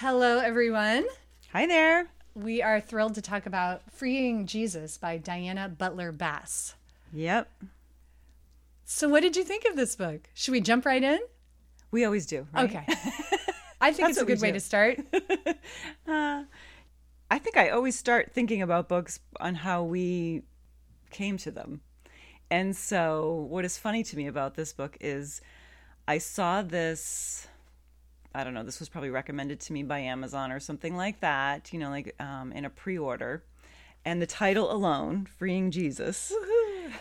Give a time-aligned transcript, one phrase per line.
[0.00, 1.04] Hello, everyone.
[1.52, 2.08] Hi there.
[2.34, 6.74] We are thrilled to talk about Freeing Jesus by Diana Butler Bass.
[7.12, 7.52] Yep.
[8.86, 10.30] So, what did you think of this book?
[10.32, 11.18] Should we jump right in?
[11.90, 12.46] We always do.
[12.54, 12.64] Right?
[12.64, 12.86] Okay.
[13.82, 14.54] I think it's a good way do.
[14.54, 15.00] to start.
[16.08, 16.44] Uh,
[17.30, 20.44] I think I always start thinking about books on how we
[21.10, 21.82] came to them.
[22.50, 25.42] And so, what is funny to me about this book is
[26.08, 27.48] I saw this.
[28.34, 31.72] I don't know, this was probably recommended to me by Amazon or something like that,
[31.72, 33.42] you know, like um, in a pre order.
[34.04, 36.32] And the title alone, Freeing Jesus,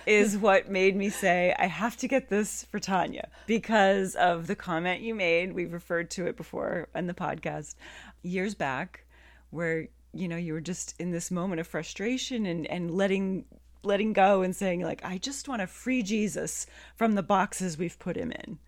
[0.06, 4.56] is what made me say, I have to get this for Tanya because of the
[4.56, 5.54] comment you made.
[5.54, 7.76] We've referred to it before in the podcast
[8.22, 9.06] years back,
[9.50, 13.46] where, you know, you were just in this moment of frustration and, and letting
[13.82, 16.68] letting go and saying like i just want to free jesus
[16.98, 18.60] from the boxes we've put him in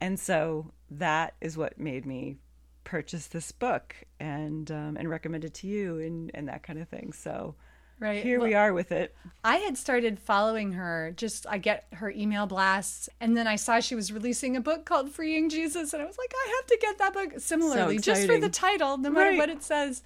[0.00, 2.36] and so that is what made me
[2.84, 6.88] purchase this book and um, and recommend it to you and and that kind of
[6.88, 7.54] thing so
[7.98, 8.22] Right.
[8.22, 11.12] here we are with it I had started following her.
[11.16, 14.84] Just I get her email blasts, and then I saw she was releasing a book
[14.84, 17.40] called Freeing Jesus, and I was like, I have to get that book.
[17.40, 19.38] Similarly, just for the title, no matter Right.
[19.38, 20.02] what it says.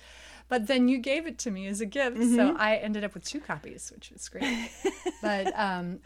[0.48, 2.36] But then you gave it to me as a gift, Mm-hmm.
[2.36, 4.70] so I ended up with two copies, which was great.
[5.22, 5.98] but um,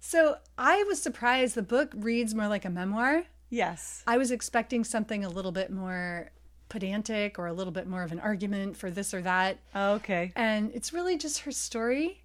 [0.00, 1.54] so I was surprised.
[1.54, 3.24] The book reads more like a memoir.
[3.50, 6.30] Yes I was expecting something a little bit more
[6.68, 9.58] pedantic or a little bit more of an argument for this or that.
[9.74, 12.22] okay And it's really just her story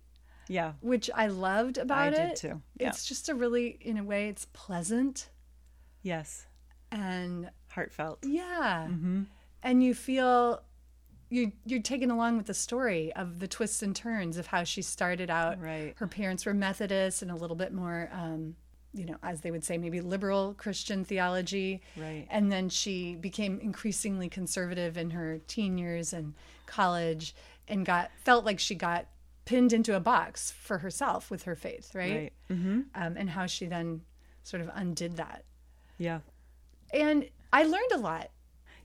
[0.48, 2.22] yeah which I loved about did it.
[2.24, 2.62] I did too.
[2.80, 2.90] Yeah.
[2.90, 5.30] It's just a really, in a way, it's pleasant
[6.04, 6.46] yes
[6.92, 9.24] and heartfelt yeah, Mm-hmm.
[9.64, 10.62] and you feel
[11.32, 14.84] you you're taken along with the story of the twists and turns of how she
[14.84, 15.60] started out.
[15.60, 15.94] Right.
[15.98, 18.10] Her parents were Methodist and a little bit more.
[18.14, 18.56] Um,
[18.96, 21.82] you know, as they would say, maybe liberal Christian theology.
[21.98, 22.26] Right.
[22.30, 26.34] And then she became increasingly conservative in her teen years and
[26.66, 27.36] college
[27.68, 29.08] and got felt like she got
[29.46, 32.16] pinned into a box for herself with her faith, right?
[32.16, 32.82] right mm-hmm.
[32.96, 34.02] Um, and how she then
[34.44, 35.44] sort of undid that.
[35.98, 36.20] yeah
[36.94, 38.30] And I learned a lot.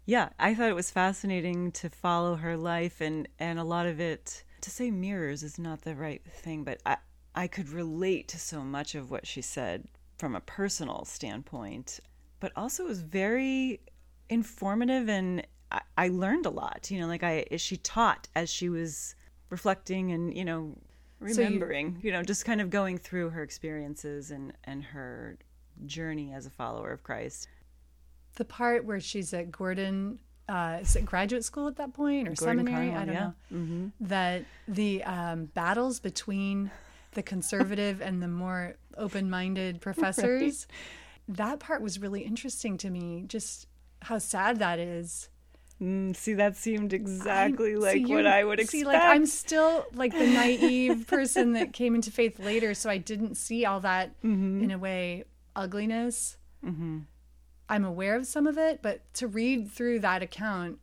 [0.06, 4.00] yeah i thought it was fascinating to follow her life and and a lot of
[4.00, 6.96] it to say mirrors is not the right thing but i
[7.34, 9.86] i could relate to so much of what she said
[10.20, 11.98] from a personal standpoint
[12.40, 13.80] but also it was very
[14.28, 18.68] informative and I, I learned a lot you know like i she taught as she
[18.68, 19.14] was
[19.50, 20.76] reflecting and you know
[21.20, 25.38] So you- remembering you know just kind of going through her experiences and and her
[25.86, 27.48] journey as a follower of christ
[28.36, 32.34] The part where she's at Gordon, uh, is it graduate school at that point or
[32.34, 32.86] Gordon seminary?
[32.90, 33.30] Conwell, I don't yeah.
[33.52, 33.80] Mm-hmm.
[33.84, 33.90] know.
[34.14, 36.70] That the um, battles between
[37.12, 40.66] the conservative and the more open-minded professors.
[41.28, 43.24] That part was really interesting to me.
[43.26, 43.66] Just
[44.02, 45.28] how sad that is.
[45.80, 48.72] Mm, see, that seemed exactly I'm- like see, what I would expect.
[48.72, 52.98] See, like I'm still like the naive person that came into faith later, so I
[52.98, 54.64] didn't see all that Mm-hmm.
[54.64, 55.24] in a way
[55.56, 56.36] ugliness.
[56.62, 60.78] I'm aware of some of it, but to read through that account,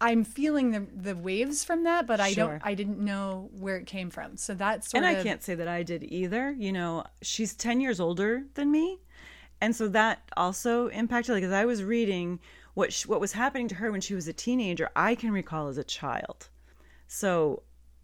[0.00, 2.48] I'm feeling the the waves from that, but I Sure.
[2.48, 2.62] don't.
[2.64, 4.36] I didn't know where it came from.
[4.36, 6.50] So that's sort and of I can't say that I did either.
[6.52, 9.00] You know, she's 10 years older than me.
[9.60, 12.40] And so that also impacted, like, as I was reading
[12.74, 15.68] what, sh- what was happening to her when she was a teenager, I can recall
[15.68, 16.50] as a child.
[17.08, 17.62] So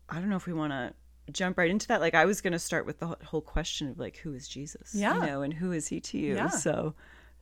[0.08, 0.94] I don't know if we want to
[1.30, 2.00] jump right into that.
[2.00, 4.94] Like, I was going to start with the whole question of, like, who is Jesus?
[4.94, 5.14] Yeah.
[5.16, 6.36] You know, and who is he to you?
[6.36, 6.48] Yeah.
[6.48, 6.94] So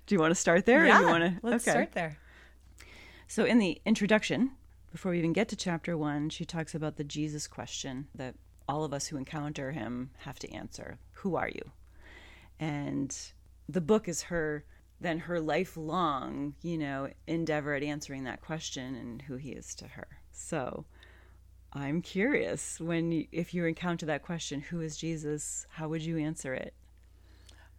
[0.07, 0.85] do you want to start there?
[0.87, 0.99] yeah.
[0.99, 1.47] Or you want to?
[1.47, 2.19] Let's start there.
[3.31, 4.51] So, in the introduction,
[4.91, 8.35] before we even get to chapter one, she talks about the Jesus question that
[8.69, 11.71] all of us who encounter him have to answer Who are you?
[12.59, 13.17] And
[13.69, 14.65] the book is her,
[15.01, 19.87] then her lifelong, you know, endeavor at answering that question and who he is to
[19.87, 20.09] her.
[20.33, 20.87] So,
[21.73, 25.69] I'm curious when you, if you encounter that question, who is Jesus?
[25.71, 26.75] How would you answer it?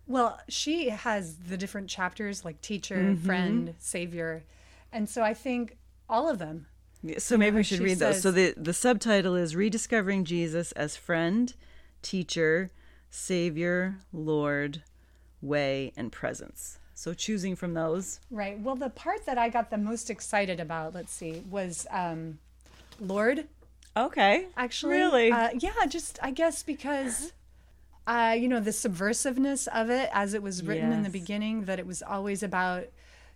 [0.08, 3.26] Well, she has the different chapters like teacher, Mm-hmm.
[3.26, 4.46] friend, savior,
[4.92, 5.78] and so I think
[6.10, 6.68] all of them.
[7.18, 8.22] So maybe we should read those.
[8.22, 11.52] So the the subtitle is Rediscovering Jesus as Friend,
[12.02, 12.70] Teacher,
[13.10, 14.84] Savior, Lord,
[15.42, 16.78] Way, and Presence.
[16.94, 18.20] So choosing from those.
[18.30, 18.60] Right.
[18.60, 22.38] Well, the part that I got the most excited about, let's see, was um,
[23.00, 23.48] Lord.
[23.98, 24.46] Okay.
[24.56, 25.32] Actually, Really?
[25.32, 25.86] uh, yeah.
[25.90, 27.34] Just I guess because,
[28.06, 31.80] uh, you know, the subversiveness of it, as it was written in the beginning, that
[31.80, 32.86] it was always about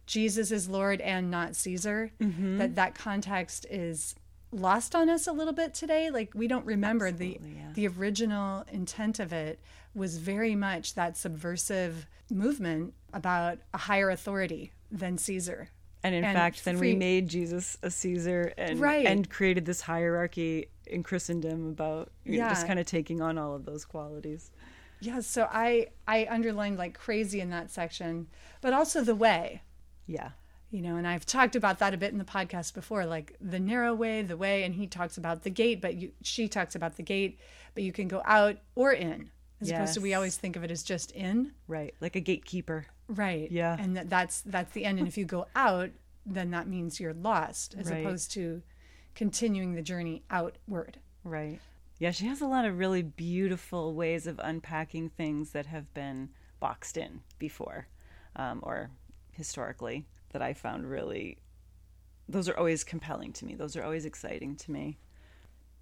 [0.06, 2.12] Jesus is Lord and not Caesar.
[2.20, 2.58] Mm-hmm.
[2.58, 4.16] That that context is
[4.52, 6.10] lost on us a little bit today.
[6.10, 7.72] Like we don't remember the yeah.
[7.74, 9.60] the original intent of it
[9.94, 15.70] was very much that subversive movement about a higher authority than Caesar.
[16.04, 19.08] And in And fact, then free- we made Jesus a Caesar and Right.
[19.08, 23.56] and created this hierarchy in Christendom about you know, just kind of taking on all
[23.56, 24.52] of those qualities.
[25.00, 28.28] Yeah, so I I underlined like crazy in that section,
[28.62, 29.64] but also the way.
[30.08, 30.30] Yeah.
[30.72, 33.60] you know and i've talked about that a bit in the podcast before like the
[33.60, 36.96] narrow way the way and he talks about the gate but you she talks about
[36.98, 37.40] the gate
[37.74, 39.30] but you can go out or in
[39.62, 41.94] as opposed to we always think of it as just in Right.
[42.02, 42.88] Like a gatekeeper.
[43.08, 43.78] right Yeah.
[43.80, 45.92] and that, that's that's the end and if you go out
[46.26, 48.04] then that means you're lost as Right.
[48.06, 48.62] opposed to
[49.14, 51.60] continuing the journey outward Right.
[51.98, 56.30] Yeah, she has a lot of really beautiful ways of unpacking things that have been
[56.60, 57.88] boxed in before
[58.36, 58.90] um, or
[59.36, 61.38] historically that I found really,
[62.28, 63.56] those are always compelling to me.
[63.56, 64.98] Those are always exciting to me.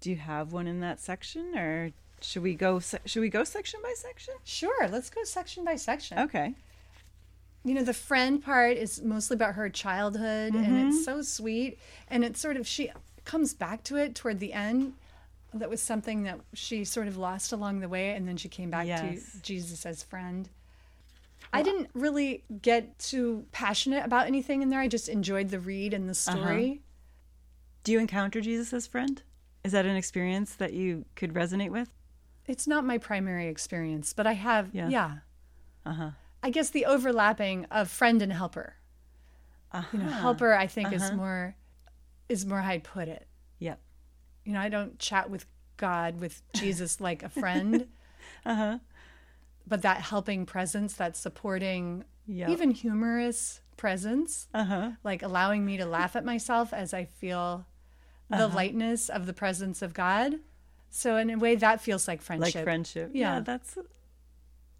[0.00, 1.90] Do you have one in that section or
[2.20, 4.34] should we go, should we go section by section?
[4.44, 6.54] sure let's go section by section Okay.
[7.64, 10.88] you know the friend part is mostly about her childhood and Mm-hmm.
[10.88, 11.78] it's so sweet
[12.08, 12.90] and it's sort of she
[13.24, 14.94] comes back to it toward the end
[15.54, 18.70] that was something that she sort of lost along the way and then she came
[18.70, 19.32] back Yes.
[19.32, 20.48] to jesus as friend
[21.54, 25.94] i didn't really get too passionate about anything in there i just enjoyed the read
[25.94, 26.38] and the Uh-huh.
[26.38, 26.82] story
[27.84, 29.22] Do you encounter Jesus as friend?
[29.62, 31.90] Is that an experience that you could resonate with?
[32.46, 34.88] it's not my primary experience but i have Yeah.
[34.90, 35.12] yeah,
[35.86, 36.10] Uh-huh.
[36.42, 38.74] i guess the overlapping of friend and helper
[39.92, 40.20] you know Uh-huh.
[40.20, 41.56] helper i think is more
[42.28, 43.26] is more how i'd put it
[43.60, 43.80] Yep.
[44.44, 45.46] you know, I don't chat with
[45.78, 47.86] God, with Jesus like a friend.
[48.46, 48.78] Uh huh.
[49.66, 52.50] But that helping presence, that supporting, Yep.
[52.50, 54.90] even humorous presence, Uh huh.
[55.02, 57.66] like allowing me to laugh at myself as I feel
[58.30, 58.54] the Uh-huh.
[58.54, 60.40] lightness of the presence of God.
[60.90, 62.54] So in a way, that feels like friendship.
[62.54, 63.40] like friendship Yeah.
[63.40, 63.76] that's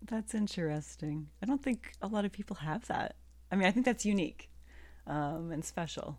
[0.06, 3.16] that's interesting i don't think a lot of people have that
[3.50, 4.50] i mean i think that's unique
[5.06, 6.18] um, and special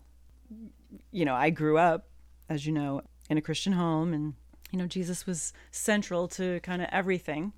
[1.12, 2.08] you know i grew up
[2.48, 4.34] as you know in a christian home and
[4.72, 7.52] you know jesus was central to kind of everything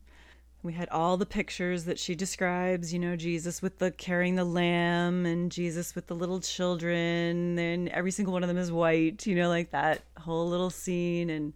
[0.69, 4.45] we had all the pictures that she describes you know jesus with the carrying the
[4.45, 9.27] lamb and jesus with the little children and every single one of them is white
[9.27, 11.31] you know like that whole little scene.
[11.31, 11.53] And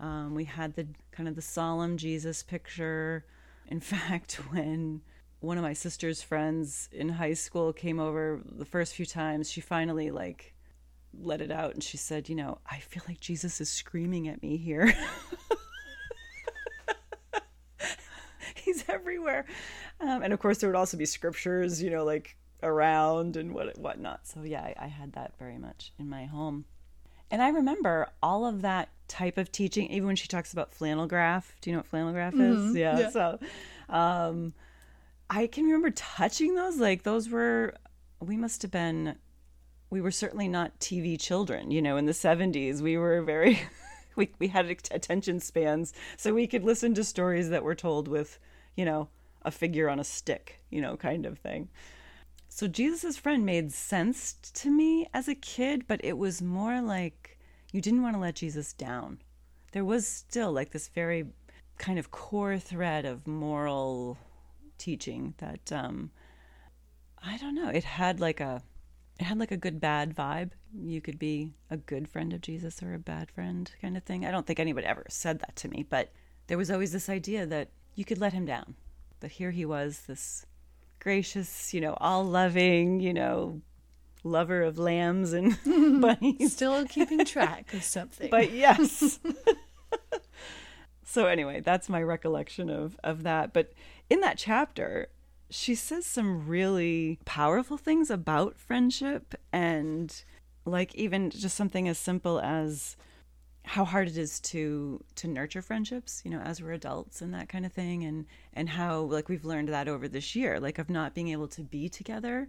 [0.00, 3.24] um, we had the kind of the solemn jesus picture.
[3.66, 5.02] In fact when
[5.40, 9.60] one of my sister's friends in high school came over the first few times she
[9.60, 10.54] finally like
[11.20, 14.42] let it out and she said you know i feel like jesus is screaming at
[14.42, 14.92] me here
[18.56, 19.44] he's everywhere.
[20.00, 23.76] Um, and of course, there would also be scriptures, you know, like around and what
[23.78, 24.26] whatnot.
[24.26, 26.64] So yeah, I, I had that very much in my home.
[27.30, 31.06] And I remember all of that type of teaching, even when she talks about flannel
[31.06, 31.54] graph.
[31.60, 32.74] Do you know what flannel graph is?
[32.76, 32.98] Yeah.
[32.98, 33.10] Yeah.
[33.10, 33.38] So
[33.88, 34.54] um,
[35.28, 36.76] I can remember touching those.
[36.76, 37.74] Like those were,
[38.20, 39.16] we must have been,
[39.90, 42.80] we were certainly not TV children, you know, in the 70s.
[42.80, 43.60] We were very,
[44.16, 45.92] we, we had attention spans.
[46.16, 48.38] So we could listen to stories that were told with,
[48.76, 49.08] you know,
[49.42, 51.68] a figure on a stick, you know, kind of thing.
[52.48, 57.38] So Jesus' friend made sense to me as a kid, but it was more like
[57.72, 59.18] you didn't want to let Jesus down.
[59.72, 61.26] There was still like this very
[61.78, 64.16] kind of core thread of moral
[64.78, 66.10] teaching that um
[67.22, 68.62] I don't know, it had like a
[69.18, 70.50] it had like a good bad vibe.
[70.76, 74.24] You could be a good friend of Jesus or a bad friend kind of thing.
[74.24, 76.12] I don't think anybody ever said that to me, but
[76.46, 78.74] there was always this idea that you could let him down.
[79.20, 80.46] But here he was, this
[80.98, 83.60] gracious, you know, all loving, you know,
[84.24, 85.56] lover of lambs and
[86.00, 86.52] bunnies.
[86.52, 88.30] Still keeping track of something.
[88.30, 89.20] But yes.
[91.04, 93.52] so anyway, that's my recollection of of that.
[93.52, 93.72] But
[94.10, 95.08] in that chapter,
[95.50, 100.24] she says some really powerful things about friendship and
[100.64, 102.96] like even just something as simple as
[103.64, 107.48] how hard it is to to nurture friendships you know as we're adults and that
[107.48, 110.90] kind of thing and and how like we've learned that over this year like of
[110.90, 112.48] not being able to be together.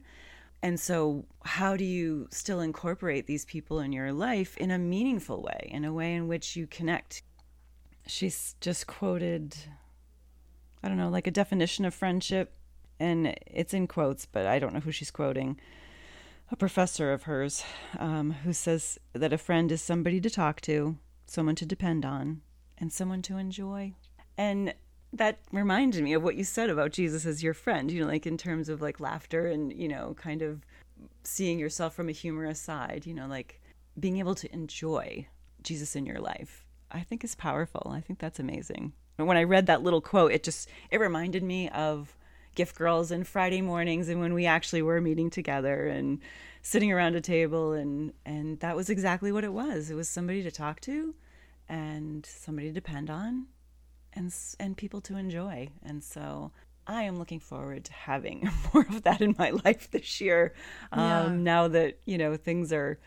[0.62, 5.42] And so how do you still incorporate these people in your life in a meaningful
[5.42, 7.24] way in a way in which you connect?
[8.08, 9.56] She's just quoted
[10.84, 12.54] i don't know like a definition of friendship
[13.00, 15.60] and it's in quotes but i don't know who she's quoting.
[16.52, 17.64] A professor of hers
[17.98, 20.96] um, who says that a friend is somebody to talk to,
[21.26, 22.42] someone to depend on,
[22.78, 23.94] and someone to enjoy.
[24.38, 24.74] And
[25.14, 28.26] that reminded me of what you said about Jesus as your friend, you know, like
[28.26, 30.66] in terms of like laughter and, you know, kind of
[31.24, 33.62] seeing yourself from a humorous side, you know, like
[34.00, 35.26] being able to enjoy
[35.64, 37.92] Jesus in your life, I think is powerful.
[37.96, 38.94] I think that's amazing.
[39.18, 42.18] And when I read that little quote, it just, it reminded me of,
[42.56, 46.20] gift girls and Friday mornings and when we actually were meeting together and
[46.66, 49.92] sitting around a table and and that was exactly what it was.
[49.92, 51.14] It was somebody to talk to
[51.70, 53.46] and somebody to depend on
[54.14, 55.70] and and people to enjoy.
[55.84, 56.52] And so
[56.88, 60.56] I am looking forward to having more of that in my life this year.
[60.92, 61.28] Um, Yeah.
[61.36, 62.98] Now that you know things are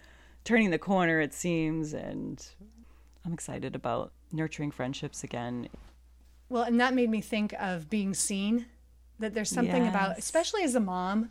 [0.44, 2.46] turning the corner, it seems, and
[3.24, 5.68] I'm excited about nurturing friendships again.
[6.48, 8.66] Well, and that made me think of being seen.
[9.18, 11.30] That there's something about, especially as a mom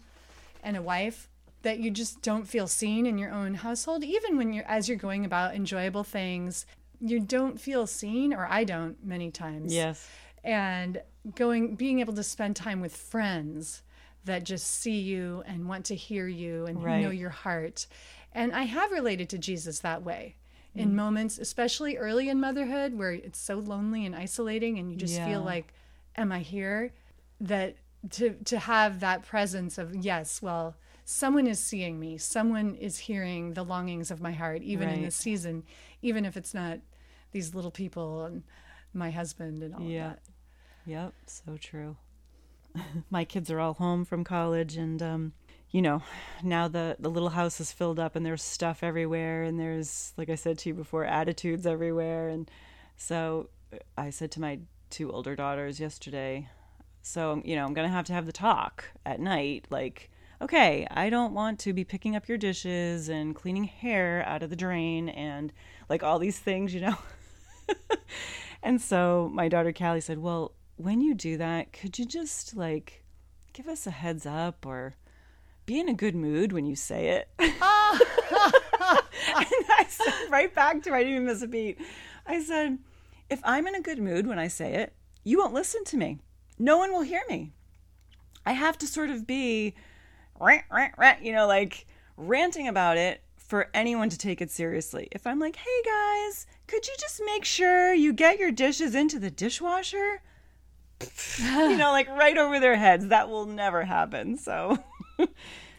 [0.62, 1.30] and a wife,
[1.68, 4.02] that you just don't feel seen in your own household.
[4.02, 6.66] Even when you're, as you're going about enjoyable things,
[7.02, 9.74] you don't feel seen, or I don't many times.
[9.74, 10.08] Yes.
[10.46, 11.02] And
[11.36, 13.84] going, being able to spend time with friends
[14.24, 17.86] that just see you and want to hear you and who know your heart.
[18.32, 20.38] And I have related to Jesus that way.
[20.74, 20.82] Mm.
[20.84, 25.16] In moments, especially early in motherhood, where it's so lonely and isolating, and you just
[25.16, 25.28] Yeah.
[25.28, 25.74] feel like,
[26.16, 26.94] "Am I here?"
[27.42, 27.76] That
[28.12, 30.76] to to have that presence of yes, well,
[31.10, 35.06] someone is seeing me, someone is hearing the longings of my heart, even in Right.
[35.06, 35.64] this season,
[36.02, 36.80] even if it's not
[37.32, 38.44] these little people and
[38.94, 40.10] my husband and all Yeah.
[40.10, 40.20] that.
[40.86, 41.96] Yep, so true.
[43.10, 45.34] My kids are all home from college and um
[45.70, 46.02] you know,
[46.44, 50.30] now the the little house is filled up and there's stuff everywhere and there's like
[50.30, 52.52] I said to you before attitudes everywhere and
[52.98, 54.60] so uh, I said to my
[54.90, 56.50] two older daughters yesterday,
[57.02, 60.10] so you know, I'm going to have to have the talk at night like
[60.42, 64.50] okay, I don't want to be picking up your dishes and cleaning hair out of
[64.50, 65.52] the drain and
[65.90, 66.98] like all these things, you know.
[68.64, 73.04] And so my daughter Callie said, Well, when you do that, could you just like
[73.54, 74.96] give us a heads up or
[75.66, 77.30] be in a good mood when you say it?
[77.62, 78.00] Ah.
[79.38, 81.80] and I said right back to her, I didn't even miss a beat.
[82.26, 82.80] I said,
[83.30, 86.20] If I'm in a good mood when I say it, you won't listen to me.
[86.60, 87.54] No one will hear me.
[88.46, 89.76] I have to sort of be,
[90.40, 95.08] rant, rant, rant, you know, like ranting about it for anyone to take it seriously.
[95.12, 99.20] If I'm like, hey guys, could you just make sure you get your dishes into
[99.20, 100.22] the dishwasher?
[101.40, 103.08] you know, like right over their heads.
[103.08, 104.38] That will never happen.
[104.38, 104.78] So,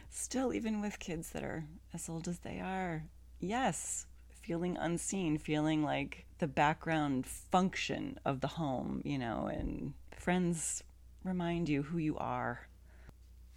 [0.09, 3.03] still, even with kids that are as old as they are,
[3.39, 10.83] yes, feeling unseen, feeling like the background function of the home, you know, and friends
[11.23, 12.68] remind you who you are.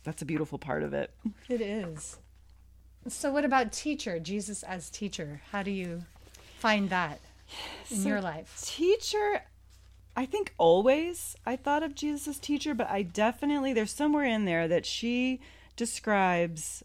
[0.05, 1.15] That's a beautiful part of it.
[1.49, 2.19] It is.
[3.09, 4.19] So, what about teacher?
[4.19, 5.43] Jesus as teacher.
[5.51, 6.05] How do you
[6.59, 7.21] find that
[7.91, 8.63] in So your life?
[8.65, 9.43] Teacher,
[10.17, 14.45] I think always I thought of Jesus as teacher, but I definitely, there's somewhere in
[14.45, 15.41] there that she
[15.77, 16.85] describes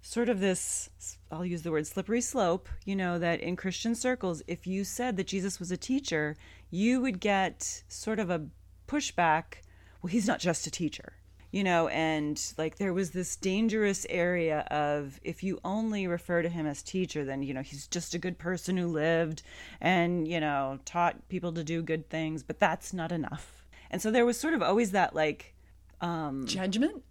[0.00, 0.88] sort of this,
[1.32, 5.16] I'll use the word slippery slope, you know, that in Christian circles, if you said
[5.16, 6.36] that Jesus was a teacher,
[6.70, 8.46] you would get sort of a
[8.86, 9.62] pushback.
[10.00, 11.14] Well, he's not just a teacher.
[11.56, 16.50] You know, and like there was this dangerous area of if you only refer to
[16.50, 19.42] him as teacher, then, you know, he's just a good person who lived
[19.80, 23.64] and, you know, taught people to do good things, but that's not enough.
[23.90, 25.54] And so there was sort of always that like,
[26.02, 27.02] um, Judgment?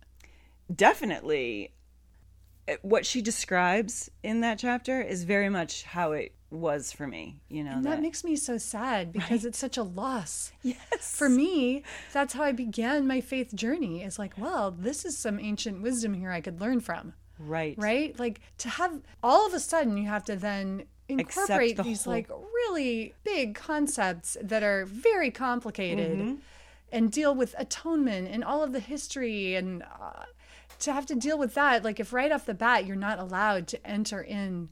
[0.75, 1.73] definitely
[2.83, 7.63] what she describes in that chapter is very much how it was for me, you
[7.63, 7.71] know.
[7.73, 10.51] And that makes me so sad because it's such a loss.
[10.63, 11.15] yes.
[11.15, 11.83] For me,
[12.13, 14.03] that's how I began my faith journey.
[14.03, 17.13] Is like, well, this is some ancient wisdom here I could learn from.
[17.39, 17.75] right.
[17.77, 18.17] right?
[18.19, 22.13] Like to have all of a sudden you have to then incorporate the these whole-
[22.13, 26.35] like really big concepts that are very complicated Mm-hmm.
[26.91, 30.23] and deal with atonement and all of the history and uh,
[30.79, 33.67] to have to deal with that like if right off the bat you're not allowed
[33.67, 34.69] to enter in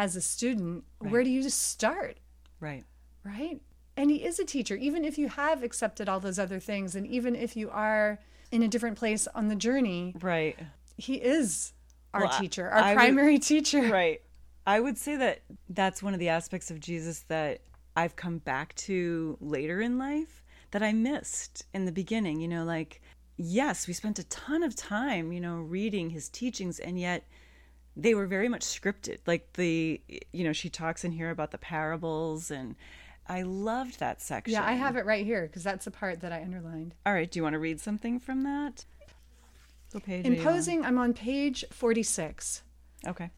[0.00, 2.16] as a student where do you start
[2.58, 2.84] Right.
[3.22, 3.60] right?
[3.98, 7.06] And he is a teacher, even if you have accepted all those other things, and
[7.06, 8.18] even if you are
[8.50, 10.58] in a different place on the journey, Right.
[10.96, 11.74] he is
[12.14, 13.82] our Well, teacher, our I would- primary teacher.
[13.92, 14.22] Right.
[14.66, 17.60] I would say that that's one of the aspects of Jesus that
[17.94, 22.40] I've come back to later in life that I missed in the beginning.
[22.40, 23.02] You know, like,
[23.36, 27.26] yes, we spent a ton of time, you know, reading his teachings, and yet
[28.00, 29.18] they were very much scripted.
[29.26, 30.00] Like, the,
[30.32, 32.74] you know, she talks in here about the parables, and
[33.28, 34.54] I loved that section.
[34.54, 36.94] Yeah, I have it right here because that's the part that I underlined.
[37.04, 37.30] All right.
[37.30, 38.84] Do you want to read something from that?
[39.92, 40.38] What page are you on?
[40.38, 42.62] Imposing, I'm on page 46.
[43.06, 43.30] Okay.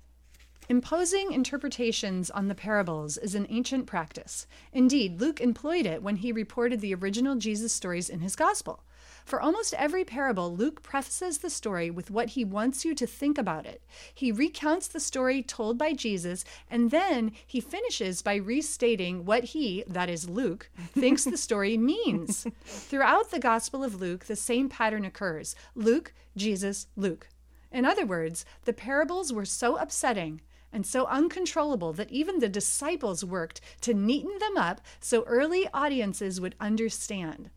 [0.68, 4.46] Imposing interpretations on the parables is an ancient practice.
[4.72, 8.84] Indeed, Luke employed it when he reported the original Jesus stories in his gospel.
[9.24, 13.38] For almost every parable, Luke prefaces the story with what he wants you to think
[13.38, 13.82] about it.
[14.14, 19.84] He recounts the story told by Jesus, and then he finishes by restating what he,
[19.86, 22.46] that is Luke, thinks the story means.
[22.64, 27.28] Throughout the Gospel of Luke, the same pattern occurs Luke, Jesus, Luke.
[27.70, 30.40] In other words, the parables were so upsetting
[30.72, 36.40] and so uncontrollable that even the disciples worked to neaten them up so early audiences
[36.40, 37.50] would understand.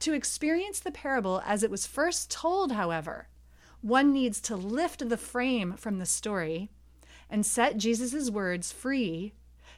[0.00, 3.28] To experience the parable as it was first told, however,
[3.80, 6.70] one needs to lift the frame from the story
[7.30, 9.32] and set Jesus' words free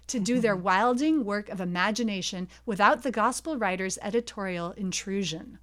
[0.06, 5.58] to do their wilding work of imagination without the gospel writer's editorial intrusion.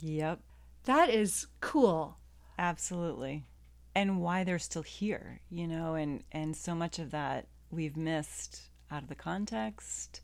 [0.00, 0.40] Yep.
[0.84, 2.18] That is cool.
[2.58, 3.44] Absolutely.
[3.94, 8.70] And why they're still here, you know, and and so much of that we've missed
[8.90, 10.20] out of the context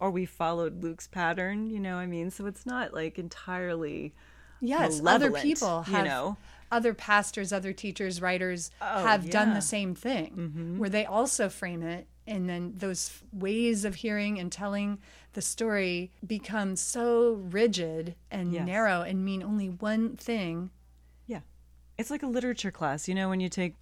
[0.00, 4.14] or we followed Luke's pattern, you know, I mean, so it's not like entirely
[4.60, 6.36] Yes, other people have, you know.
[6.70, 9.44] other pastors, other teachers, writers Oh, have done yeah.
[9.44, 9.54] Mm-hmm.
[9.54, 14.50] the same thing, where they also frame it, and then those ways of hearing and
[14.52, 14.98] telling
[15.32, 18.66] the story become so rigid and Yes.
[18.66, 20.70] narrow and mean only one thing.
[21.26, 21.40] Yeah.
[21.96, 23.74] It's like a literature class, you know, when you take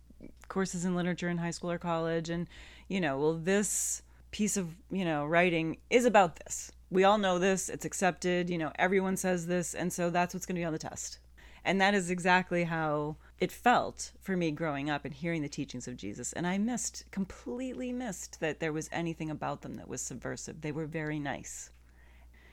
[0.49, 2.49] courses in literature in high school or college and,
[2.89, 6.73] you know, well this piece of, you know, writing is about this.
[6.91, 10.47] We all know this, it's accepted, you know, everyone says this and so that's what's
[10.47, 11.19] going to be on the test.
[11.65, 15.89] And that is exactly how it felt for me growing up and hearing the teachings
[15.89, 16.33] of Jesus.
[16.33, 20.61] And I missed, completely missed that there was anything about them that was subversive.
[20.61, 21.71] They were very nice.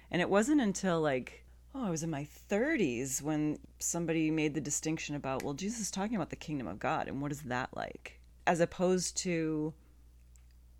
[0.10, 4.62] And it wasn't until like, oh, I was in my 30s when somebody made the
[4.62, 7.70] distinction about, well, Jesus is talking about the kingdom of God and what is that
[7.76, 8.20] like?
[8.48, 9.74] As opposed to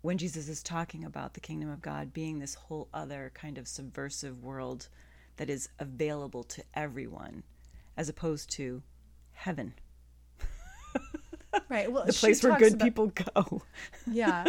[0.04, 3.66] when Jesus is talking about the kingdom of God being this whole other kind of
[3.66, 4.88] subversive world
[5.38, 7.42] that is available to everyone,
[7.96, 8.82] as opposed to
[9.32, 9.72] heaven,
[11.70, 11.90] Right.
[11.90, 13.62] Well, the place where good about- people go.
[14.06, 14.44] Yeah.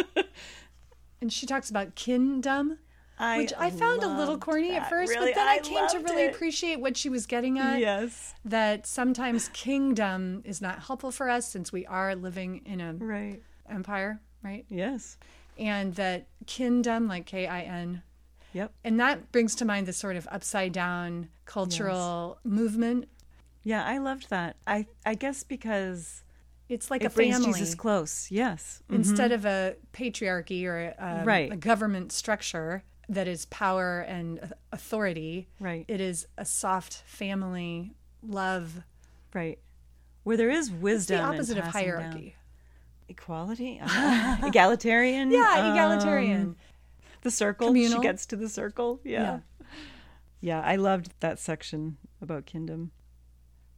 [1.22, 2.78] and she talks about kingdom.
[3.18, 5.88] I Which I found a little corny at first, Really, but then I, I came
[5.88, 6.34] to really it.
[6.34, 7.78] appreciate what she was getting at.
[7.80, 8.34] Yes.
[8.44, 13.40] That sometimes kingdom is not helpful for us since we are living in a Right.
[13.70, 14.66] empire, right?
[14.68, 15.16] Yes.
[15.58, 18.02] And that kingdom, like K I N,
[18.52, 18.72] Yep.
[18.84, 23.08] and that brings to mind this sort of upside down cultural movement.
[23.62, 24.56] Yeah, I loved that.
[24.66, 26.22] I I guess because
[26.68, 28.30] It's like it a brings family Jesus close.
[28.30, 28.82] Yes.
[28.90, 31.52] instead of a patriarchy or a, um, Right.
[31.52, 35.46] a government structure that is power and authority.
[35.60, 35.84] Right.
[35.88, 38.82] It is a soft family love.
[39.32, 39.58] Right.
[40.24, 41.18] Where there is It's wisdom.
[41.18, 42.36] the and opposite of passing down- hierarchy.
[43.08, 43.80] Equality?
[43.82, 45.30] Uh, egalitarian?
[45.30, 46.40] Yeah, egalitarian.
[46.40, 46.56] Um,
[47.22, 47.68] the circle.
[47.68, 47.98] Communal.
[47.98, 49.00] She gets to the circle.
[49.04, 49.40] Yeah.
[50.40, 50.60] yeah.
[50.60, 52.90] I loved that section about kingdom.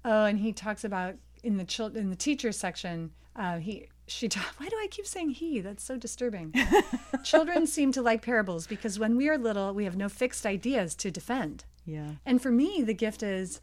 [0.04, 3.12] Oh, and he talks about in the chil- in the teacher section.
[3.36, 4.28] Uh, he she.
[4.28, 5.60] Ta- Why do I keep saying he?
[5.60, 6.54] That's so disturbing.
[7.24, 10.94] Children seem to like parables because when we are little, we have no fixed ideas
[10.96, 11.64] to defend.
[11.84, 12.12] Yeah.
[12.26, 13.60] And for me, the gift is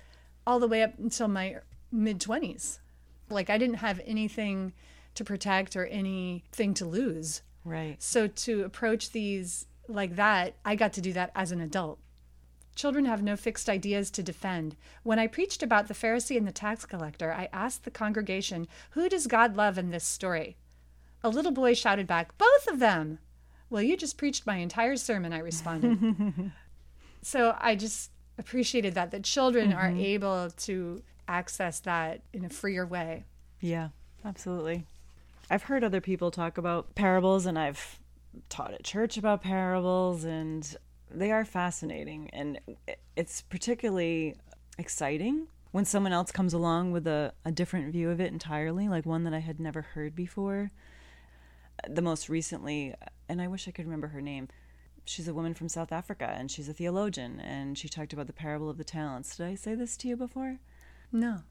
[0.47, 1.57] all the way up until my
[1.91, 2.79] mid twenties.
[3.29, 4.73] Like I didn't have anything
[5.15, 7.41] to protect or anything to lose.
[7.63, 8.01] Right.
[8.01, 11.99] So to approach these like that, I got to do that as an adult.
[12.75, 14.75] Children have no fixed ideas to defend.
[15.03, 19.07] When I preached about the Pharisee and the tax collector, I asked the congregation, Who
[19.07, 20.57] does God love in this story?
[21.23, 23.19] A little boy shouted back, Both of them.
[23.69, 26.51] Well, you just preached my entire sermon, I responded.
[27.21, 30.01] so I just appreciated that, that children are mm-hmm.
[30.01, 33.23] able to access that in a freer way.
[33.61, 33.89] Yeah,
[34.23, 34.85] absolutely.
[35.49, 37.99] I've heard other people talk about parables and I've
[38.49, 40.75] taught at church about parables and
[41.11, 42.59] they are fascinating and
[43.15, 44.35] it's particularly
[44.77, 49.05] exciting when someone else comes along with a, a different view of it entirely, like
[49.05, 50.71] one that I had never heard before.
[51.87, 52.95] The most recently,
[53.27, 54.47] and I wish I could remember her name,
[55.03, 58.33] she's a woman from South Africa and she's a theologian and she talked about the
[58.33, 59.37] parable of the talents.
[59.37, 60.59] Did I say this to you before?
[61.11, 61.43] No.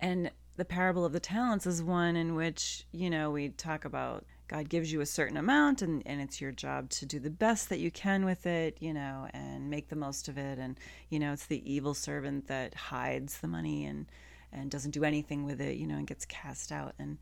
[0.00, 4.24] And the parable of the talents is one in which, you know, we talk about
[4.48, 7.70] God gives you a certain amount and, and it's your job to do the best
[7.70, 10.58] that you can with it, you know, and make the most of it.
[10.58, 14.06] And, you know, it's the evil servant that hides the money and,
[14.52, 16.94] and doesn't do anything with it, you know, and gets cast out.
[16.98, 17.16] And,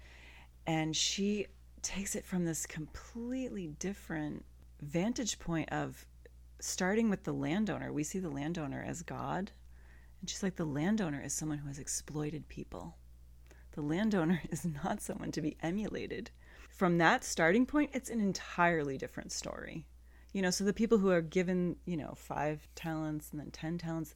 [0.67, 1.47] and she
[1.83, 4.45] takes it from this completely different
[4.83, 6.05] vantage point of
[6.59, 7.93] starting with the landowner.
[7.93, 9.53] We see the landowner as God.
[10.21, 12.97] And she's like, the landowner is someone who has exploited people.
[13.73, 16.31] The landowner is not someone to be emulated.
[16.69, 19.87] From that starting point, it's an entirely different story.
[20.33, 23.79] You know, so the people who are given, you know, five talents and then 10
[23.79, 24.15] talents,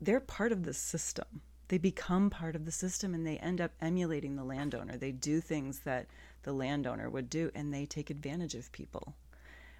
[0.00, 1.42] they're part of the system.
[1.68, 4.96] They become part of the system and they end up emulating the landowner.
[4.96, 6.06] They do things that
[6.44, 9.14] the landowner would do and they take advantage of people.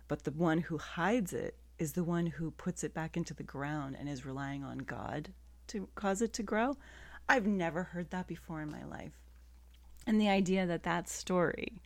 [0.09, 3.43] But the one who hides it is the one who puts it back into the
[3.43, 5.31] ground and is relying on God
[5.69, 6.77] to cause it to grow.
[7.29, 9.13] I've never heard that before in my life.
[10.07, 11.83] And the idea that that story,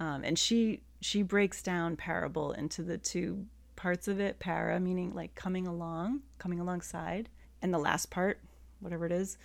[0.00, 4.38] um, and she she breaks down parable into the two parts of it.
[4.40, 7.28] Para meaning like coming along, coming alongside,
[7.60, 8.40] and the last part,
[8.80, 9.38] whatever it is,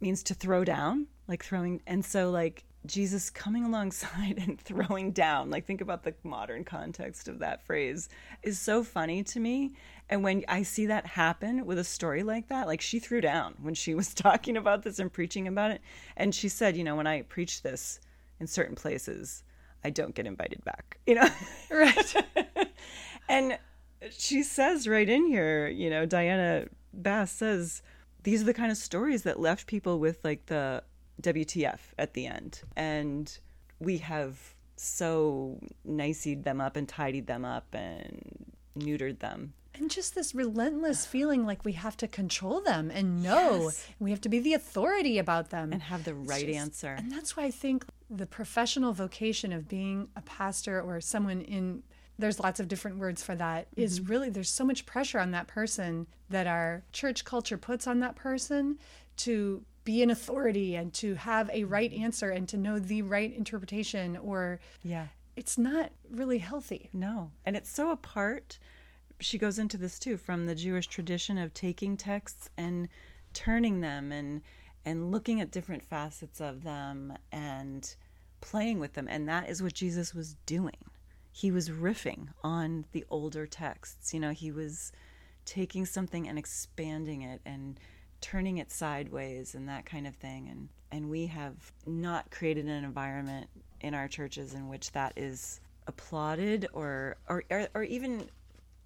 [0.00, 1.80] means to throw down, like throwing.
[1.86, 7.28] And so like Jesus coming alongside and throwing down, like think about the modern context
[7.28, 8.08] of that phrase,
[8.42, 9.74] is so funny to me.
[10.08, 13.54] And when I see that happen with a story like that, like she threw down
[13.60, 15.80] when she was talking about this and preaching about it.
[16.16, 18.00] And she said, you know, when I preach this
[18.40, 19.44] in certain places,
[19.84, 21.28] I don't get invited back, you know?
[21.70, 22.14] Right.
[23.28, 23.58] and
[24.10, 27.82] she says right in here, you know, Diana Bass says,
[28.24, 30.82] these are the kind of stories that left people with like the
[31.22, 32.60] WTF at the end.
[32.76, 33.36] And
[33.78, 39.52] we have so niceyed them up and tidied them up and neutered them.
[39.74, 43.86] And just this relentless feeling like we have to control them and know Yes.
[43.98, 45.72] we have to be the authority about them.
[45.72, 46.88] And have the right just- answer.
[46.98, 51.82] And that's why I think the professional vocation of being a pastor or someone in
[52.18, 54.10] there's lots of different words for that is Mm-hmm.
[54.10, 58.14] really there's so much pressure on that person that our church culture puts on that
[58.14, 58.78] person
[59.16, 62.04] to be an authority and to have a right mm-hmm.
[62.04, 65.08] answer and to know the right interpretation or Yeah.
[65.36, 66.88] it's not really healthy.
[66.92, 67.30] No.
[67.44, 68.58] And it's so apart.
[69.20, 72.88] She goes into this too from the Jewish tradition of taking texts and
[73.32, 74.42] turning them and
[74.84, 77.94] and looking at different facets of them and
[78.40, 79.06] playing with them.
[79.08, 80.76] And that is what Jesus was doing.
[81.30, 84.12] He was riffing on the older texts.
[84.12, 84.90] You know, he was
[85.44, 87.78] taking something and expanding it and
[88.22, 90.48] turning it sideways and that kind of thing.
[90.48, 91.54] And and we have
[91.86, 93.48] not created an environment
[93.80, 98.28] in our churches in which that is applauded or or or, or even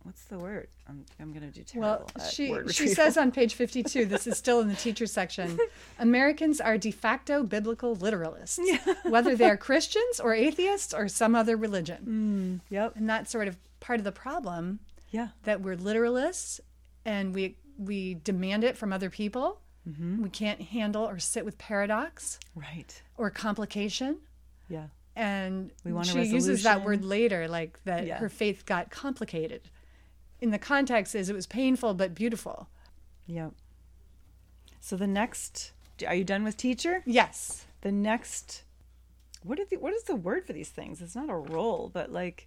[0.07, 0.69] what's the word?
[0.89, 4.61] I'm, I'm gonna do terrible Well, she she says on page 52, this is still
[4.61, 5.59] in the teacher section,
[5.99, 8.61] Americans are de facto biblical literalists,
[9.09, 12.61] whether they're Christians or atheists or some other religion.
[12.63, 12.95] Mm, yep.
[12.97, 14.79] And that's sort of part of the problem
[15.11, 15.29] yeah.
[15.43, 16.61] that we're literalists
[17.05, 19.61] and we we demand it from other people.
[19.89, 20.23] Mm-hmm.
[20.23, 24.19] We can't handle or sit with paradox right or complication.
[24.69, 28.19] yeah And We want she uses that word later, like that Yeah.
[28.19, 29.63] her faith got complicated.
[30.41, 32.69] In the context is it was painful but beautiful.
[33.27, 33.53] yep
[34.81, 35.73] so the next
[36.07, 37.67] are you done with teacher Yes.
[37.83, 38.63] the next
[39.43, 42.11] what is the what is the word for these things it's not a role but
[42.13, 42.47] like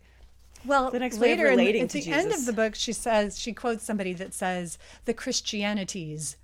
[0.66, 3.40] Well, The next way of later in at the end of the book, she says
[3.40, 6.36] she quotes somebody that says the Christianities,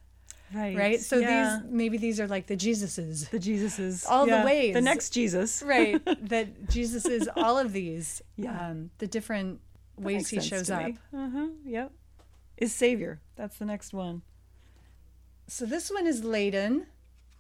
[0.54, 1.02] right right?
[1.02, 1.60] So yeah.
[1.64, 4.74] these maybe these are like the Jesuses, the jesuses all the ways.
[4.74, 6.02] the next jesus right?
[6.30, 8.70] that Jesus is all of these, Yeah.
[8.70, 9.60] um, the different
[9.98, 10.92] That ways he shows up.
[11.14, 11.48] Uh-huh.
[11.66, 11.92] Yep.
[12.58, 13.20] Is Savior.
[13.36, 14.22] That's the next one.
[15.48, 16.88] So this one is laden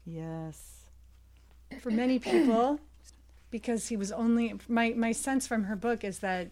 [0.06, 0.82] Yes.
[1.80, 2.80] for many people
[3.56, 6.50] because he was only my my sense from her book is that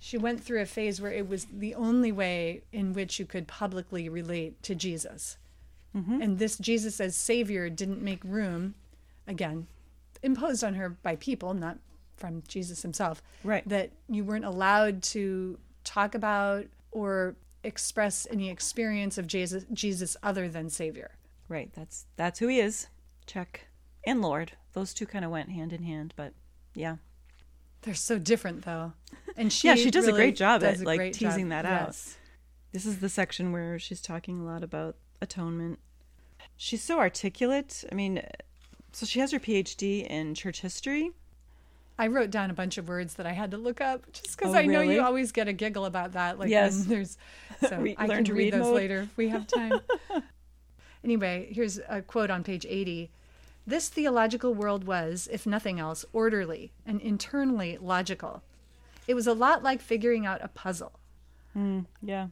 [0.00, 3.46] she went through a phase where it was the only way in which you could
[3.46, 5.36] publicly relate to Jesus.
[5.96, 6.20] Mm-hmm.
[6.20, 8.74] And this Jesus as savior didn't make room
[9.28, 9.68] again
[10.24, 11.78] imposed on her by people, not
[12.16, 13.22] from Jesus himself.
[13.44, 13.68] Right.
[13.68, 20.48] That you weren't allowed to talk about or express any experience of Jesus Jesus other
[20.48, 21.12] than savior.
[21.48, 21.72] Right.
[21.74, 22.88] That's that's who he is.
[23.26, 23.68] Check.
[24.04, 24.52] And Lord.
[24.72, 26.32] Those two kind of went hand in hand, but
[26.74, 26.96] yeah.
[27.82, 28.92] They're so different, though.
[29.36, 31.96] And she Yeah, she does a great job at, like, teasing that out.
[32.72, 35.78] This is the section where she's talking a lot about atonement.
[36.56, 37.82] She's so articulate.
[37.90, 38.22] I mean,
[38.92, 41.12] so she has her PhD in church history.
[41.98, 44.54] I wrote down a bunch of words that I had to look up just because
[44.54, 44.96] Oh, I know really?
[44.96, 46.38] you always get a giggle about that.
[46.38, 46.80] Like Yes.
[46.80, 47.16] when there's,
[47.68, 49.80] so Re- I can to read, read those later if we have time.
[51.04, 53.10] anyway, here's a quote on page 80.
[53.66, 58.42] This theological world was, if nothing else, orderly and internally logical.
[59.06, 60.92] It was a lot like figuring out a puzzle.
[62.02, 62.28] Yeah.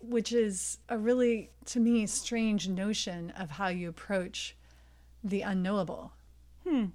[0.00, 4.54] which is a really to me strange notion of how you approach
[5.24, 6.12] the unknowable
[6.62, 6.86] Hmm.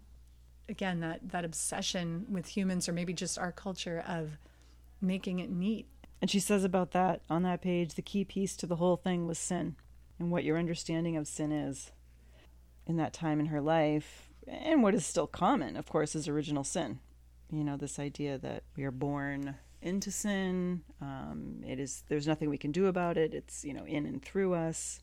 [0.69, 4.38] again that that obsession with humans or maybe just our culture of
[5.02, 5.88] making it neat
[6.21, 9.28] And she says about that on that page the key piece to the whole thing
[9.28, 9.76] was sin
[10.19, 11.91] and what your understanding of sin is
[12.88, 14.30] in that time in her life.
[14.48, 17.00] And what is still common, of course, is original sin.
[17.52, 20.82] You know, this idea that we are born into sin.
[21.02, 23.34] Um, it is there's nothing we can do about it.
[23.34, 25.02] It's you know in and through us.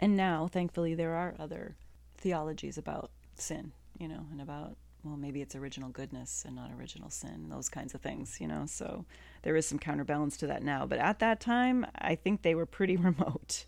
[0.00, 1.76] And now, thankfully, there are other
[2.16, 7.08] theologies about sin, you know, and about well, maybe it's original goodness and not original
[7.10, 8.64] sin, those kinds of things, you know.
[8.66, 9.06] So
[9.42, 10.86] there is some counterbalance to that now.
[10.86, 13.64] But at that time, I think they were pretty remote.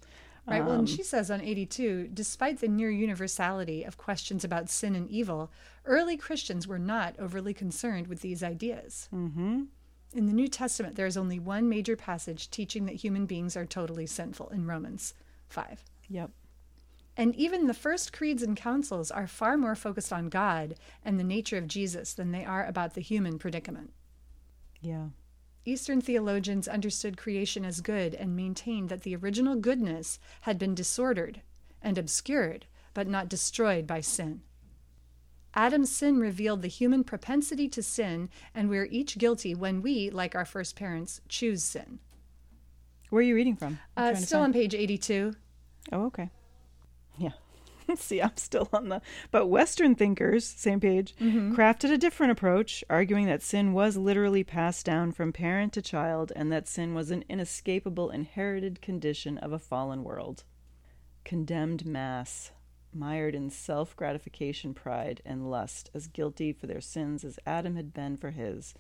[0.47, 0.65] Right.
[0.65, 5.09] Well, and she says on 82 despite the near universality of questions about sin and
[5.09, 5.53] evil,
[5.85, 9.09] early Christians were not overly concerned with these ideas.
[9.15, 9.63] Mm-hmm.
[10.15, 13.65] In the New Testament, there is only one major passage teaching that human beings are
[13.65, 15.15] totally sinful in Romans
[15.49, 15.85] 5.
[16.09, 16.31] Yep.
[17.17, 20.75] And even the first creeds and councils are far more focused on God
[21.05, 23.93] and the nature of Jesus than they are about the human predicament.
[24.81, 25.09] Yeah.
[25.65, 31.41] Eastern theologians understood creation as good and maintained that the original goodness had been disordered
[31.81, 34.43] and obscured, but not destroyed by sin.
[35.55, 40.35] Adam's sin revealed the human propensity to sin, and we're each guilty when we, like
[40.35, 41.99] our first parents, choose sin.
[43.11, 43.79] Where are you reading from?
[43.97, 45.35] Uh, still on page 82.
[45.93, 46.31] Oh, okay.
[47.19, 47.33] Yeah.
[47.97, 49.01] See, I'm still on the.
[49.31, 51.55] But Western thinkers, same page, Mm-hmm.
[51.55, 56.33] crafted a different approach, arguing that sin was literally passed down from parent to child
[56.37, 60.45] and that sin was an inescapable inherited condition of a fallen world.
[61.25, 62.51] Condemned mass,
[62.93, 67.95] mired in self gratification, pride, and lust, as guilty for their sins as Adam had
[67.95, 68.75] been for his.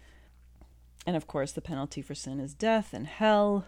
[1.07, 3.65] And of course, the penalty for sin is death and hell.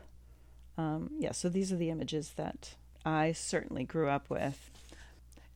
[0.76, 4.70] Um, yeah, so these are the images that I certainly grew up with.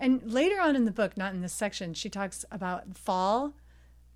[0.01, 3.55] And later on in the book, not in this section, she talks about fall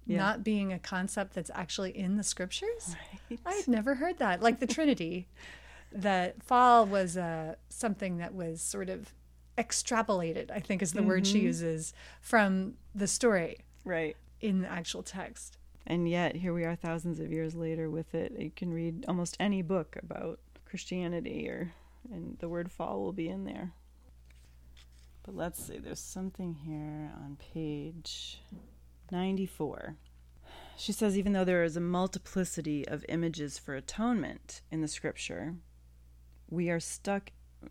[0.07, 0.18] Yeah.
[0.18, 2.95] not being a concept that's actually in the scriptures.
[3.31, 3.40] Right.
[3.47, 4.42] I had never heard that.
[4.42, 5.29] Like the Trinity,
[5.92, 9.12] that fall was uh, something that was sort of
[9.59, 14.16] extrapolated, I think is the word she uses, from the story Right.
[14.40, 15.59] in the actual text.
[15.87, 18.33] And yet, here we are thousands of years later with it.
[18.38, 21.73] You can read almost any book about Christianity, or
[22.11, 23.73] and the word fall will be in there.
[25.24, 28.40] But let's see, there's something here on page
[29.11, 29.96] 94.
[30.76, 35.54] She says, even though there is a multiplicity of images for atonement in the scripture,
[36.50, 37.30] we are stuck,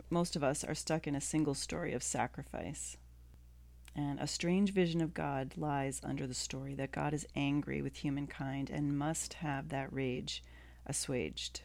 [0.10, 2.96] most of us are stuck in a single story of sacrifice.
[3.94, 7.98] And a strange vision of God lies under the story that God is angry with
[7.98, 10.42] humankind and must have that rage
[10.86, 11.62] assuaged.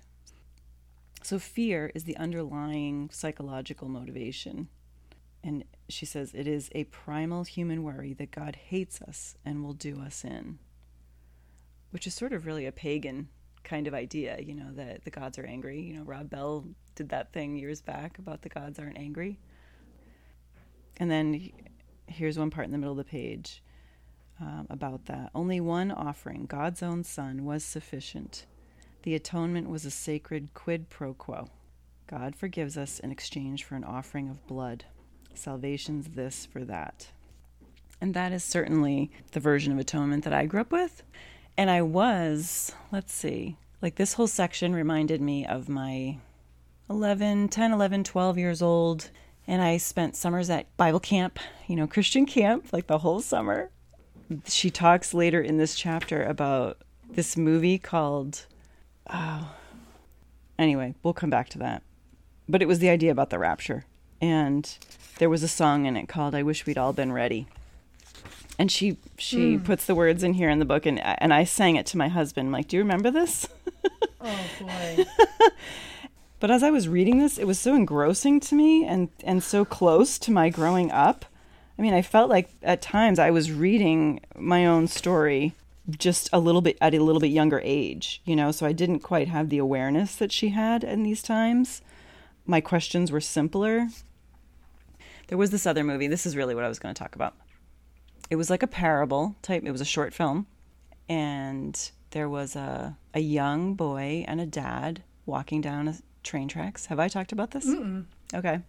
[1.23, 4.69] So, fear is the underlying psychological motivation.
[5.47, 9.75] And she says it is a primal human worry that God hates us and will
[9.75, 10.59] do us in,
[11.93, 13.29] which is sort of really a pagan
[13.63, 15.81] kind of idea, you know, that the gods are angry.
[15.81, 16.65] You know, Rob Bell
[16.97, 19.39] did that thing years back about the gods aren't angry.
[20.97, 21.53] And then
[22.09, 23.63] here's one part in the middle of the page
[24.41, 25.31] um, about that.
[25.33, 28.47] Only one offering, God's own Son, was sufficient.
[29.05, 31.51] The atonement was a sacred quid pro quo.
[32.09, 34.85] God forgives us in exchange for an offering of blood.
[35.37, 37.09] Salvation's this for that.
[38.01, 41.03] And that is certainly the version of atonement that I grew up with.
[41.57, 46.19] And I was, let's see, like this whole section reminded me of my
[46.91, 49.11] 11, 10, 11, 12 years old.
[49.47, 53.71] And I spent summers at Bible camp, you know, Christian camp, like the whole summer.
[54.47, 58.47] She talks later in this chapter about this movie called,
[59.09, 59.55] oh,
[60.59, 61.83] anyway, we'll come back to that.
[62.49, 63.85] But it was the idea about the rapture.
[64.21, 64.77] And
[65.19, 67.47] there was a song in it called I Wish We'd All Been Ready.
[68.59, 69.65] And she she hmm.
[69.65, 72.09] puts the words in here in the book and and I sang it to my
[72.09, 73.49] husband like, "Do you remember this?"
[74.19, 75.05] Oh boy.
[76.39, 79.65] But as I was reading this, it was so engrossing to me and, and so
[79.65, 81.25] close to my growing up.
[81.79, 85.55] I mean, I felt like at times I was reading my own story
[85.89, 89.01] just a little bit at a little bit younger age, you know, so I didn't
[89.01, 91.81] quite have the awareness that she had in these times.
[92.45, 93.89] My questions were simpler.
[95.29, 96.07] There was this other movie.
[96.07, 97.35] This is really what I was going to talk about.
[98.31, 100.47] It was like a parable type, it was a short film.
[101.09, 106.87] And there was a, a young boy and a dad walking down a train tracks.
[106.87, 107.67] Have I talked about this?
[108.35, 108.61] Okay.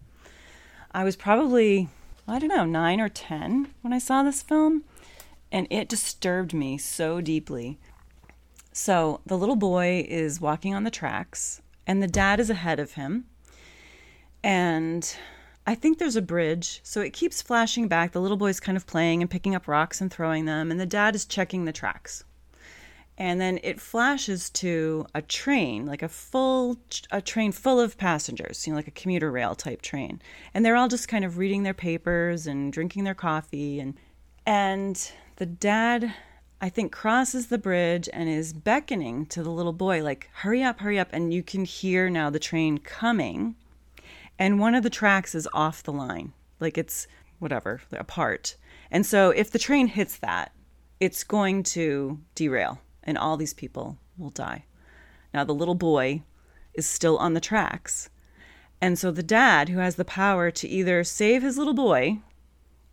[0.91, 1.89] I was probably,
[2.27, 4.83] I don't know, nine or 10 when I saw this film,
[5.51, 7.79] and it disturbed me so deeply.
[8.71, 12.93] So the little boy is walking on the tracks, and the dad is ahead of
[12.93, 13.25] him.
[14.43, 15.15] And
[15.67, 18.13] I think there's a bridge, so it keeps flashing back.
[18.13, 20.85] The little boy's kind of playing and picking up rocks and throwing them, and the
[20.85, 22.23] dad is checking the tracks
[23.17, 26.77] and then it flashes to a train like a full
[27.11, 30.21] a train full of passengers you know like a commuter rail type train
[30.53, 33.95] and they're all just kind of reading their papers and drinking their coffee and
[34.45, 36.13] and the dad
[36.59, 40.79] I think, crosses the bridge and is beckoning to the little boy, like, hurry up,
[40.79, 41.09] hurry up.
[41.11, 43.55] And you can hear now the train coming.
[44.39, 47.07] And one of the tracks is off the line, like it's
[47.39, 48.55] whatever, apart.
[48.91, 50.51] And so if the train hits that,
[50.99, 54.65] it's going to derail and all these people will die.
[55.33, 56.23] Now, the little boy
[56.73, 58.09] is still on the tracks.
[58.81, 62.19] And so the dad, who has the power to either save his little boy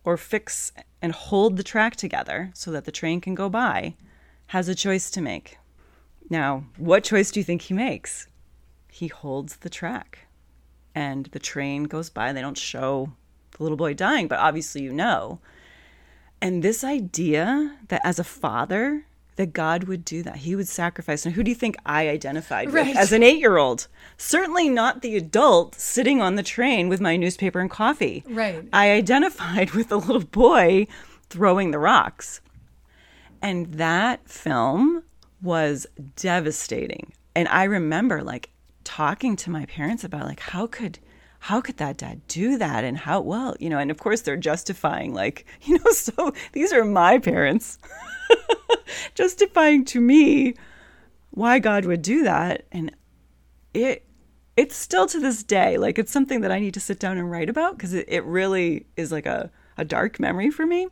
[0.03, 3.95] or fix and hold the track together so that the train can go by,
[4.47, 5.57] has a choice to make.
[6.29, 8.27] Now, what choice do you think he makes?
[8.89, 10.24] He holds the track
[10.95, 12.33] and the train goes by.
[12.33, 13.11] They don't show
[13.51, 15.39] the little boy dying, but obviously you know.
[16.41, 19.05] And this idea that as a father,
[19.35, 20.37] that God would do that.
[20.37, 21.25] He would sacrifice.
[21.25, 22.87] And who do you think I identified Right.
[22.87, 23.87] with as an eight year old?
[24.17, 28.23] Certainly not the adult sitting on the train with my newspaper and coffee.
[28.29, 28.65] Right.
[28.71, 30.87] I identified with the little boy
[31.29, 32.39] throwing the rocks.
[33.41, 35.03] And that film
[35.41, 37.11] was devastating.
[37.35, 38.49] And I remember like
[38.85, 40.99] talking to my parents about like how could
[41.45, 42.83] how could that dad do that?
[42.83, 46.73] And how well, you know, and of course they're justifying like, you know, so these
[46.73, 47.77] are my parents
[49.13, 50.55] justifying to me
[51.29, 52.65] why God would do that.
[52.71, 52.95] And
[53.73, 54.03] it
[54.57, 57.29] it's still to this day like it's something that I need to sit down and
[57.29, 60.87] write about because it, it really is like a, a dark memory for me.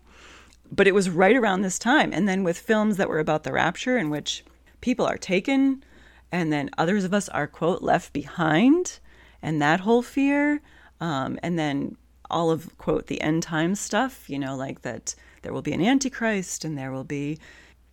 [0.71, 2.11] But it was right around this time.
[2.13, 4.43] And then with films that were about the rapture in which
[4.81, 5.83] people are taken
[6.33, 8.99] and then others of us are quote left behind
[9.41, 10.61] and that whole fear.
[10.99, 11.95] Um, and then
[12.29, 15.85] all of quote the end time stuff you know like that there will be an
[15.85, 17.37] antichrist and there will be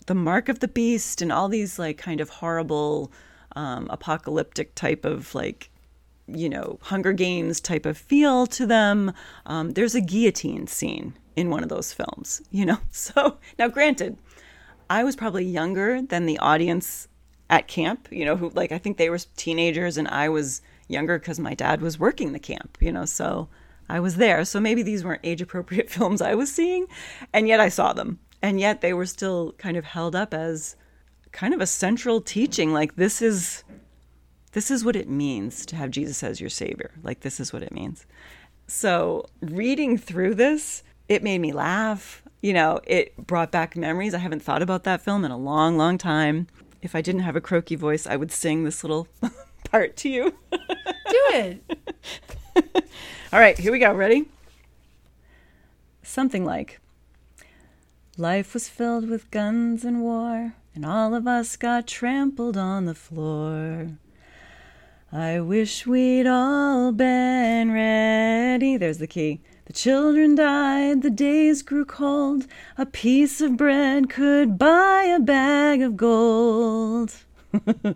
[0.06, 3.12] the mark of the beast and all these like kind of horrible
[3.56, 5.70] um, apocalyptic type of like
[6.26, 9.12] you know hunger games type of feel to them.
[9.44, 12.78] Um, there's a guillotine scene in one of those films you know?
[12.90, 14.16] So now granted
[14.88, 17.08] i was probably younger than the audience
[17.50, 21.18] at camp you know who like i think they were teenagers and i was younger
[21.18, 23.48] because my dad was working the camp you know so
[23.88, 24.44] i was there.
[24.44, 26.86] So maybe these weren't age appropriate films i was seeing
[27.32, 28.20] and yet i saw them.
[28.42, 30.76] And yet they were still kind of held up as
[31.32, 33.64] kind of a central teaching like this is
[34.52, 36.90] this is what it means to have Jesus as your savior.
[37.02, 38.06] Like this is what it means.
[38.66, 42.22] So reading through this it made me laugh.
[42.40, 44.14] You know it brought back memories.
[44.14, 46.46] I haven't thought about that film in a long long time
[46.82, 49.08] if i didn't have a croaky voice i would sing this little
[49.70, 51.62] part to you Do it.
[53.32, 54.26] all right here we go ready
[56.02, 56.80] something like
[58.20, 62.94] Life was filled with guns and war, and all of us got trampled on the
[62.94, 63.92] floor.
[65.10, 68.76] I wish we'd all been ready.
[68.76, 69.40] There's the key.
[69.70, 72.48] The children died, the days grew cold.
[72.76, 77.14] A piece of bread could buy a bag of gold.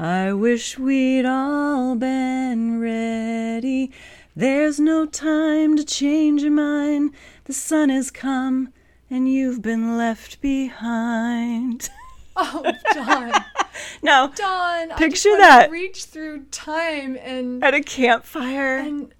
[0.00, 3.92] I wish we'd all been ready.
[4.34, 7.12] There's no time to change your mind.
[7.44, 8.72] The sun has come
[9.08, 11.88] and you've been left behind.
[12.34, 12.62] Oh,
[12.94, 13.30] Dawn.
[14.02, 14.90] now, Dawn.
[14.90, 15.70] I Picture that.
[15.70, 19.12] Reach through time and at a campfire, and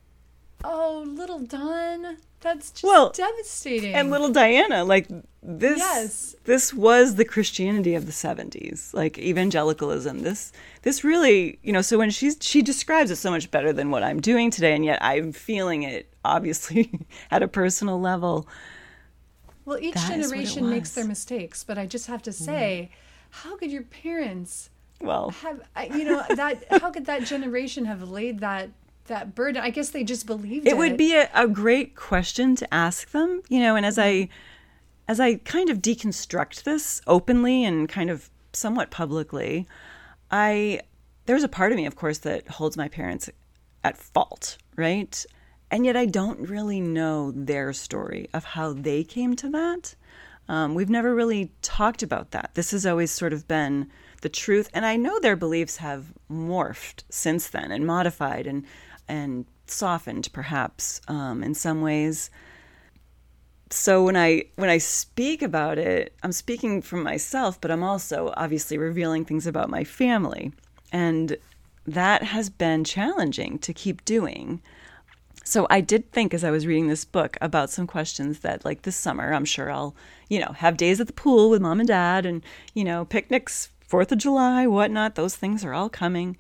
[0.65, 2.17] oh, little Dawn.
[2.41, 3.95] That's just Well, devastating.
[3.95, 5.07] and little Diana, like
[5.43, 5.79] this.
[5.79, 6.35] Yes.
[6.45, 10.21] This was the Christianity of the '70s, like evangelicalism.
[10.21, 11.83] This, this really, you know.
[11.83, 14.85] So when she's she describes it so much better than what I'm doing today, and
[14.85, 16.91] yet I'm feeling it obviously
[17.31, 18.49] at a personal level.
[19.65, 22.33] Well, each That is what it generation makes their mistakes, but I just have to
[22.33, 22.91] say,
[23.31, 24.71] how could your parents
[25.01, 25.63] Well, have
[25.97, 26.65] you know that?
[26.81, 28.71] How could that generation have laid that
[29.07, 29.63] that burden?
[29.63, 30.71] I guess they just believed it.
[30.71, 34.29] it would be a, a great question to ask them you know and as i
[35.09, 39.67] as i kind of deconstruct this openly and kind of somewhat publicly
[40.31, 40.81] i
[41.27, 43.29] there's a part of me of course that holds my parents
[43.85, 45.25] at fault right
[45.71, 49.95] and yet i don't really know their story of how they came to that
[50.49, 53.89] um, we've never really talked about that this has always sort of been
[54.23, 58.65] the truth and i know their beliefs have morphed since then and modified and
[59.13, 62.31] and softened perhaps um, in some ways.
[63.71, 68.35] So when i when i speak about it i'm speaking from myself but i'm also
[68.37, 70.53] obviously revealing things about my family.
[70.93, 71.37] And
[71.87, 74.61] that has been challenging to keep doing.
[75.45, 78.83] So I did think as I was reading this book about some questions that like
[78.83, 79.95] this summer I'm sure I'll,
[80.29, 82.43] you know, have days at the pool with mom and dad and,
[82.75, 86.37] you know, picnics, 4th of July, whatnot, those things are all coming.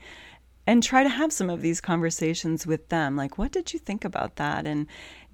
[0.64, 3.16] And try to have some of these conversations with them.
[3.16, 4.64] Like, what did you think about that?
[4.64, 4.86] And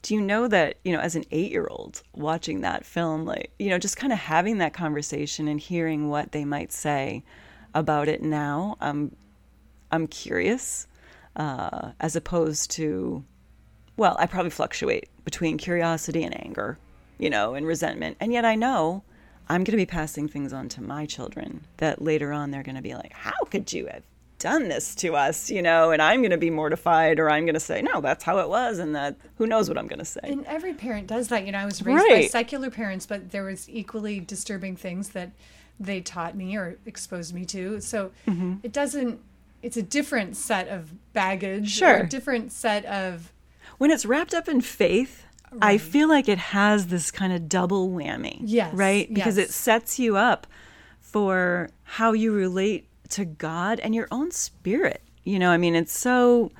[0.02, 3.50] do you know that you know as an eight year old watching that film like
[3.58, 7.22] you know just kind of having that conversation and hearing what they might say
[7.74, 9.14] about it now i'm
[9.90, 10.86] i'm curious
[11.36, 13.24] uh, as opposed to
[13.96, 16.78] well i probably fluctuate between curiosity and anger
[17.18, 19.02] you know and resentment and yet i know
[19.48, 22.76] i'm going to be passing things on to my children that later on they're going
[22.76, 24.02] to be like how could you have
[24.38, 27.54] done this to us, you know, and I'm going to be mortified or I'm going
[27.54, 28.78] to say, no, that's how it was.
[28.78, 30.20] And that who knows what I'm going to say.
[30.22, 31.44] And every parent does that.
[31.44, 32.22] You know, I was raised right.
[32.22, 35.30] by secular parents, but there was equally disturbing things that
[35.80, 37.80] they taught me or exposed me to.
[37.80, 38.54] So mm-hmm.
[38.62, 39.20] it doesn't,
[39.62, 41.70] it's a different set of baggage.
[41.70, 41.98] Sure.
[41.98, 43.32] a different set of.
[43.78, 45.62] When it's wrapped up in faith, right.
[45.62, 48.40] I feel like it has this kind of double whammy.
[48.42, 48.74] Yes.
[48.74, 49.12] Right?
[49.12, 49.48] Because yes.
[49.48, 50.46] it sets you up
[51.00, 55.02] for how you relate to God and your own spirit.
[55.24, 56.50] You know, I mean, it's so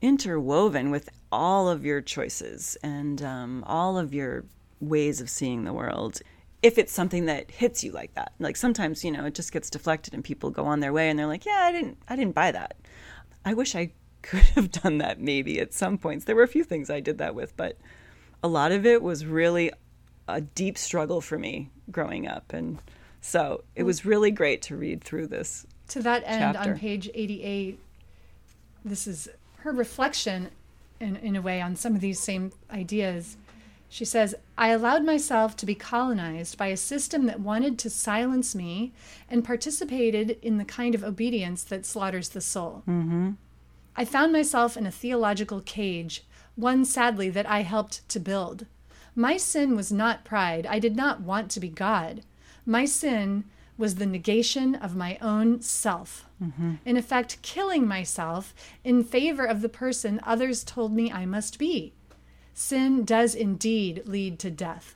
[0.00, 4.44] interwoven with all of your choices and um, all of your
[4.80, 6.20] ways of seeing the world.
[6.62, 9.68] If it's something that hits you like that, like sometimes you know it just gets
[9.68, 12.34] deflected and people go on their way and they're like, "Yeah, I didn't, I didn't
[12.34, 12.76] buy that."
[13.44, 13.92] I wish I
[14.22, 16.24] could have done that maybe at some points.
[16.24, 17.78] There were a few things I did that with, but
[18.42, 19.70] a lot of it was really
[20.26, 22.78] a deep struggle for me growing up, and
[23.20, 26.72] so it was really great to read through this to that end, chapter.
[26.72, 27.78] on page 88,
[28.84, 29.28] this is
[29.58, 30.50] her reflection
[31.00, 33.36] in, in a way on some of these same ideas.
[33.88, 38.54] She says, I allowed myself to be colonized by a system that wanted to silence
[38.54, 38.92] me
[39.30, 42.82] and participated in the kind of obedience that slaughters the soul.
[42.88, 43.32] Mm-hmm.
[43.96, 46.24] I found myself in a theological cage,
[46.56, 48.66] one sadly that I helped to build.
[49.14, 50.66] My sin was not pride.
[50.66, 52.22] I did not want to be God.
[52.66, 53.44] My sin
[53.76, 56.26] was the negation of my own self.
[56.42, 56.74] Mm-hmm.
[56.84, 58.54] In effect, killing myself
[58.84, 61.92] in favor of the person others told me I must be.
[62.52, 64.94] Sin does indeed lead to death.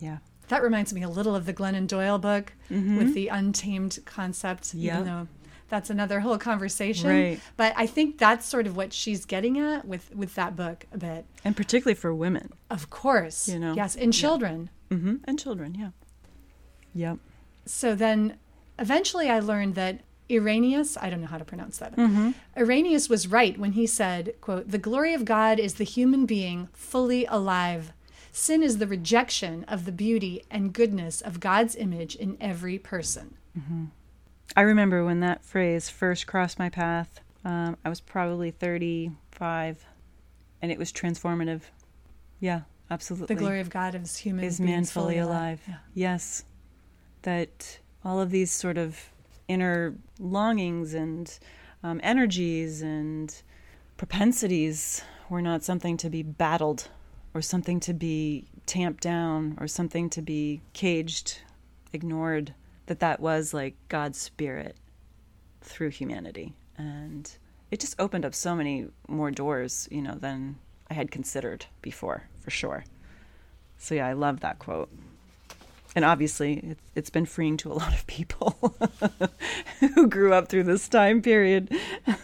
[0.00, 0.18] Yeah.
[0.48, 2.96] That reminds me a little of the Glennon Doyle book mm-hmm.
[2.96, 4.94] with the untamed concept, yep.
[4.94, 5.28] even though
[5.68, 7.10] that's another whole conversation.
[7.10, 7.40] Right.
[7.56, 10.98] But I think that's sort of what she's getting at with, with that book a
[10.98, 11.26] bit.
[11.44, 12.50] And particularly for women.
[12.70, 13.48] Of course.
[13.48, 13.74] You know.
[13.74, 14.70] Yes, and children.
[14.90, 14.96] Yeah.
[14.96, 15.14] Mm-hmm.
[15.24, 15.90] And children, yeah.
[16.94, 17.18] Yep
[17.68, 18.38] so then
[18.78, 20.00] eventually I learned that
[20.30, 21.96] Irenaeus, I don't know how to pronounce that.
[21.96, 22.32] Mm-hmm.
[22.56, 26.68] Irenaeus was right when he said, quote, "The glory of God is the human being
[26.72, 27.92] fully alive.
[28.30, 33.36] Sin is the rejection of the beauty and goodness of God's image in every person."
[33.58, 33.84] Mm-hmm.
[34.56, 37.20] I remember when that phrase first crossed my path.
[37.44, 39.86] Um, I was probably 35,
[40.60, 41.62] and it was transformative.
[42.40, 43.34] Yeah, absolutely.
[43.34, 45.30] The glory of God is human is man fully, alive.
[45.30, 45.60] alive.
[45.68, 45.74] Yeah.
[45.94, 46.44] Yes,
[47.22, 49.10] that all of these sort of
[49.48, 51.38] inner longings and
[51.82, 53.42] um, energies and
[53.96, 56.88] propensities were not something to be battled
[57.34, 61.40] or something to be tamped down or something to be caged,
[61.92, 62.54] ignored,
[62.86, 64.76] that that was like God's spirit
[65.60, 66.54] through humanity.
[66.76, 67.30] And
[67.70, 70.56] it just opened up so many more doors, you know, than
[70.90, 72.84] I had considered before, for sure.
[73.76, 74.90] So yeah, I love that quote
[75.94, 78.76] and obviously it's, it's been freeing to a lot of people
[79.94, 81.70] who grew up through this time period.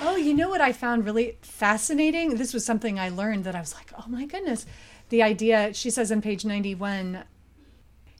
[0.00, 2.36] Oh you know what i found really fascinating?
[2.36, 4.66] This was something i learned that i was like oh my goodness.
[5.08, 7.24] The idea she says on page 91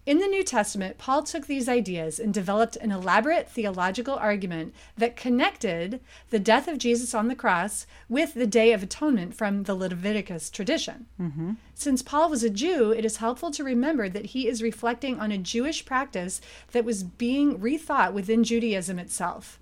[0.07, 5.17] in the New Testament, Paul took these ideas and developed an elaborate theological argument that
[5.17, 9.75] connected the death of Jesus on the cross with the Day of Atonement from the
[9.75, 11.07] Leviticus tradition.
[11.19, 11.53] Mm-hmm.
[11.75, 15.33] Since Paul was a Jew, it is helpful to remember that he is reflecting on
[15.33, 16.43] a Jewish practice
[16.73, 19.59] that was being rethought within Judaism itself.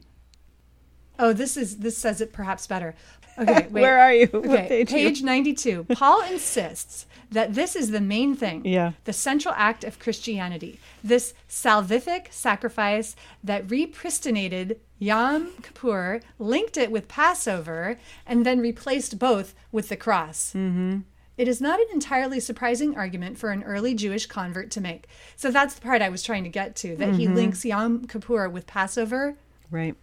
[1.19, 2.97] Oh, this is this says it perhaps better.
[3.39, 3.83] Okay, wait.
[3.83, 4.29] Where are you?
[4.33, 5.87] Okay, page, page 92.
[5.95, 8.65] Paul insists that this is the main thing.
[8.65, 8.93] Yeah.
[9.05, 10.79] The central act of Christianity.
[11.03, 19.55] This salvific sacrifice that repristinated Yom Kippur, linked it with Passover, and then replaced both
[19.73, 20.53] with the cross.
[20.55, 21.01] Mm-hmm.
[21.37, 25.09] It is not an entirely surprising argument for an early Jewish convert to make.
[25.35, 27.19] So that's the part I was trying to get to that mm-hmm.
[27.19, 29.35] he links Yom Kippur with Passover.
[29.71, 29.97] Right.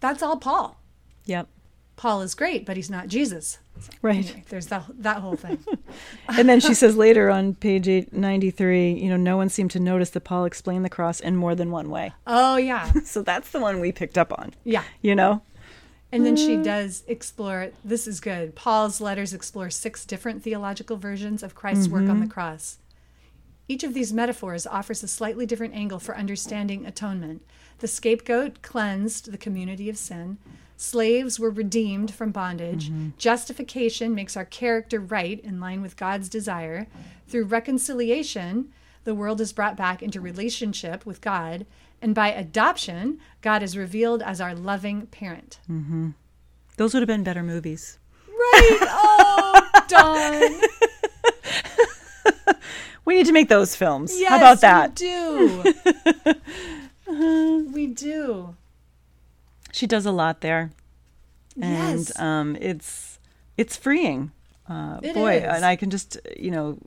[0.00, 0.80] That's all Paul.
[1.26, 1.48] Yep.
[1.98, 3.58] Paul is great, but he's not Jesus.
[4.02, 4.24] Right.
[4.24, 5.58] Anyway, there's that that whole thing.
[6.28, 10.10] and then she says later on page 893, you know, no one seemed to notice
[10.10, 12.12] that Paul explained the cross in more than one way.
[12.24, 12.92] Oh yeah.
[13.04, 14.54] so that's the one we picked up on.
[14.62, 14.84] Yeah.
[15.02, 15.42] You know.
[16.10, 18.54] And then she does explore this is good.
[18.54, 21.94] Paul's letters explore six different theological versions of Christ's mm-hmm.
[21.94, 22.78] work on the cross.
[23.68, 27.42] Each of these metaphors offers a slightly different angle for understanding atonement.
[27.78, 30.38] The scapegoat cleansed the community of sin.
[30.76, 32.90] Slaves were redeemed from bondage.
[33.18, 36.86] Justification makes our character right in line with God's desire.
[37.26, 38.72] Through reconciliation,
[39.04, 41.66] the world is brought back into relationship with God.
[42.00, 45.58] And by adoption, God is revealed as our loving parent.
[45.68, 46.10] Mm-hmm.
[46.76, 47.98] Those would have been better movies.
[48.28, 48.78] Right.
[48.82, 50.60] Oh, Dawn.
[53.08, 54.12] We need to make those films.
[54.20, 55.00] Yes, How about that?
[55.00, 55.06] We
[57.06, 57.64] do.
[57.72, 58.54] we do.
[59.72, 60.72] She does a lot there.
[61.58, 62.20] And Yes.
[62.20, 63.18] um, it's
[63.56, 64.32] it's freeing.
[64.68, 65.42] Uh, It boy, is.
[65.44, 66.78] and I can just, you know,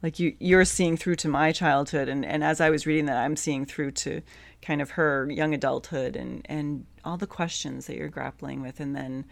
[0.00, 3.16] like you you're seeing through to my childhood and, and as I was reading that
[3.16, 4.22] I'm seeing through to
[4.62, 8.94] kind of her young adulthood and, and all the questions that you're grappling with and
[8.94, 9.24] then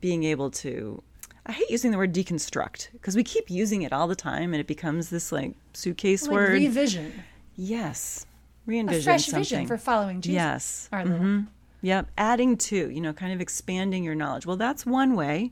[0.00, 1.02] being able to
[1.50, 4.60] I hate using the word deconstruct because we keep using it all the time and
[4.60, 6.52] it becomes this like suitcase Like word.
[6.52, 7.12] revision.
[7.56, 8.24] yes.
[8.66, 9.40] Re-envision fresh something.
[9.40, 10.34] vision for following Jesus.
[10.34, 10.88] Yes.
[10.92, 11.48] Our Mhm.
[11.82, 12.08] Yep.
[12.16, 14.46] Adding to, you know, kind of expanding your knowledge.
[14.46, 15.50] Well, that's one way.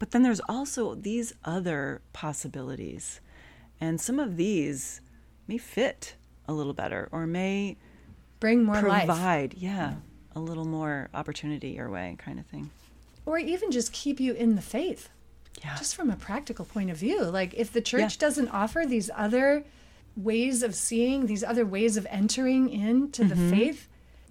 [0.00, 3.20] But then there's also these other possibilities.
[3.80, 5.00] And some of these
[5.46, 6.16] may fit
[6.48, 7.76] a little better or may
[8.40, 9.06] bring more life.
[9.06, 9.94] provide, yeah,
[10.34, 12.70] a little more opportunity your way, kind of thing.
[13.24, 15.08] Or even just keep you in the faith.
[15.64, 15.76] Yeah.
[15.76, 17.22] Just from a practical point of view.
[17.24, 18.20] Like if the church Yeah.
[18.26, 19.64] doesn't offer these other
[20.16, 23.50] ways of seeing, these other ways of entering into the Mm-hmm.
[23.50, 23.88] faith,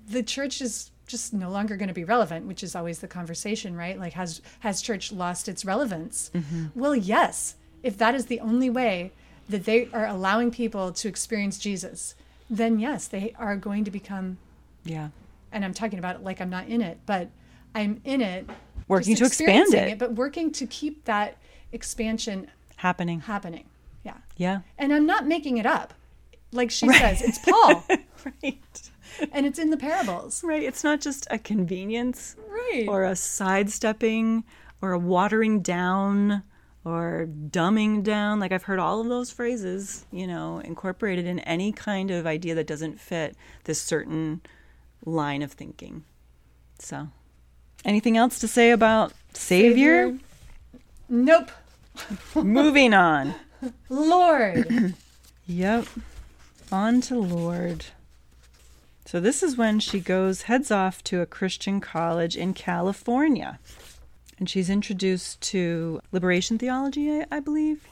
[0.07, 3.75] the church is just no longer going to be relevant, which is always the conversation,
[3.75, 3.99] right?
[3.99, 6.31] Like has has church lost its relevance?
[6.33, 6.65] Mm-hmm.
[6.79, 7.55] Well, yes.
[7.83, 9.11] If that is the only way
[9.47, 12.15] that they are allowing people to experience Jesus,
[12.49, 14.37] then yes, they are going to become
[14.83, 15.09] yeah.
[15.51, 17.29] and I'm talking about it like I'm not in it, but
[17.75, 18.49] I'm in it.
[18.87, 19.99] Working to expand experiencing it.
[19.99, 21.37] But working to keep that
[21.71, 23.21] expansion Happening.
[23.21, 23.65] happening.
[24.03, 24.17] Yeah.
[24.37, 24.59] Yeah.
[24.77, 25.93] And I'm not making it up.
[26.51, 27.83] Like she says, it's Paul
[28.43, 28.91] right.
[29.31, 30.43] and it's in the parables.
[30.43, 30.63] Right.
[30.63, 32.85] It's not just a convenience Right.
[32.87, 34.43] or a sidestepping
[34.81, 36.43] or a watering down
[36.85, 38.39] or dumbing down.
[38.39, 42.53] Like I've heard all of those phrases, you know, incorporated in any kind of idea
[42.55, 44.41] that doesn't fit this certain
[45.03, 46.03] line of thinking.
[46.79, 47.07] So,
[47.85, 50.17] anything else to say about Savior?
[51.07, 51.51] Nope.
[52.35, 53.35] Moving on.
[53.89, 54.95] Lord.
[55.47, 55.85] Yep.
[56.71, 57.85] On to Lord.
[59.05, 63.59] So this is when she goes heads off to a Christian college in California.
[64.39, 67.85] And she's introduced to liberation theology, I, I believe.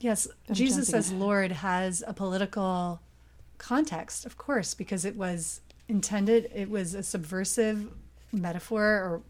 [0.00, 3.00] yes, I'm Jesus as Lord has a political
[3.58, 7.90] context, of course, because it was intended, it was a subversive
[8.32, 9.22] metaphor or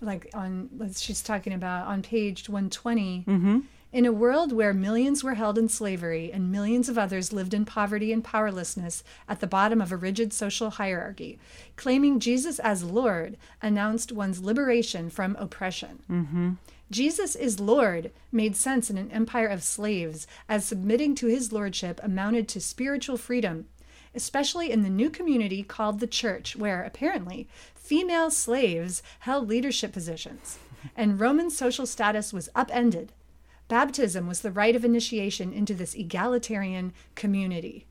[0.00, 3.58] like on she's talking about on page 120 mm-hmm.
[3.92, 7.64] in a world where millions were held in slavery and millions of others lived in
[7.64, 11.38] poverty and powerlessness at the bottom of a rigid social hierarchy
[11.76, 16.02] claiming jesus as lord announced one's liberation from oppression.
[16.10, 16.52] Mm-hmm.
[16.90, 21.98] Jesus is Lord made sense in an empire of slaves, as submitting to his lordship
[22.02, 23.66] amounted to spiritual freedom,
[24.14, 27.48] especially in the new community called the church, where apparently
[27.84, 30.58] female slaves held leadership positions,
[30.96, 33.12] and Roman social status was upended.
[33.68, 37.84] Baptism was the rite of initiation into this egalitarian community.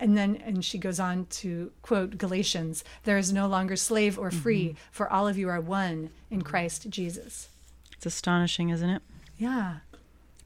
[0.00, 4.30] And then, and she goes on to quote Galatians there is no longer slave or
[4.32, 4.78] free, mm-hmm.
[4.90, 7.48] for all of you are one in Christ Jesus.
[7.92, 9.02] It's astonishing, isn't it?
[9.38, 9.76] Yeah.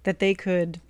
[0.05, 0.80] That they could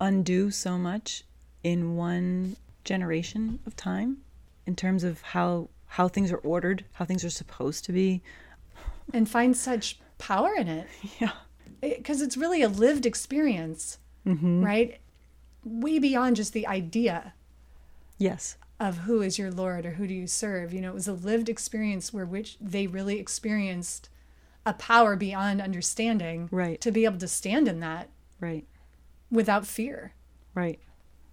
[0.00, 1.22] undo so much
[1.62, 4.18] in one generation of time
[4.66, 8.22] in terms of how how things are ordered, how things are supposed to be.
[9.12, 10.86] And find such power in it.
[11.20, 11.32] Yeah.
[11.80, 14.64] Because it's really a lived experience, mm-hmm.
[14.64, 14.98] right?
[15.64, 17.34] Way beyond just the idea
[18.18, 18.56] Yes.
[18.80, 20.74] of who is your Lord or who do you serve.
[20.74, 24.08] You know, it was a lived experience where which they really experienced
[24.66, 26.80] a power beyond understanding Right.
[26.80, 28.10] to be able to stand in that
[28.40, 28.66] Right.
[29.30, 30.14] without fear.
[30.54, 30.80] Right.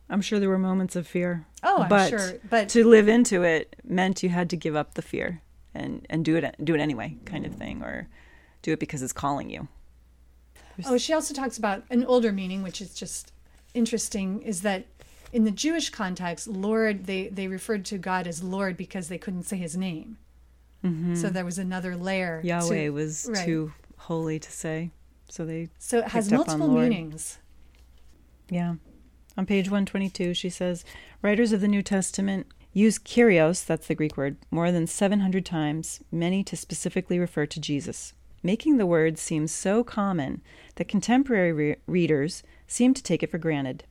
[0.10, 1.46] I'm sure there were moments of fear.
[1.64, 2.34] Oh, I'm but sure.
[2.50, 5.42] But to live into it meant you had to give up the fear
[5.74, 8.08] and and do it do it anyway, kind of thing, or
[8.62, 9.68] do it because it's calling you.
[10.86, 13.32] Oh, she also talks about an older meaning, which is just
[13.74, 14.86] interesting, is that
[15.32, 19.44] in the Jewish context, Lord, they, they referred to God as Lord because they couldn't
[19.44, 20.18] say his name.
[20.84, 21.16] Mm-hmm.
[21.16, 22.42] So there was another layer.
[22.42, 23.46] to- Yahweh was right.
[23.46, 24.92] too holy to say,
[25.30, 27.40] so they So it has picked up on multiple meanings.
[28.50, 28.76] Yeah.
[29.38, 30.86] On page 122, she says
[31.22, 36.02] Writers of the New Testament use kyrios, that's the Greek word, more than 700 times,
[36.12, 38.14] many to specifically refer to Jesus,
[38.44, 40.42] making the word seem so common
[40.76, 43.84] that contemporary re- readers seem to take it for granted.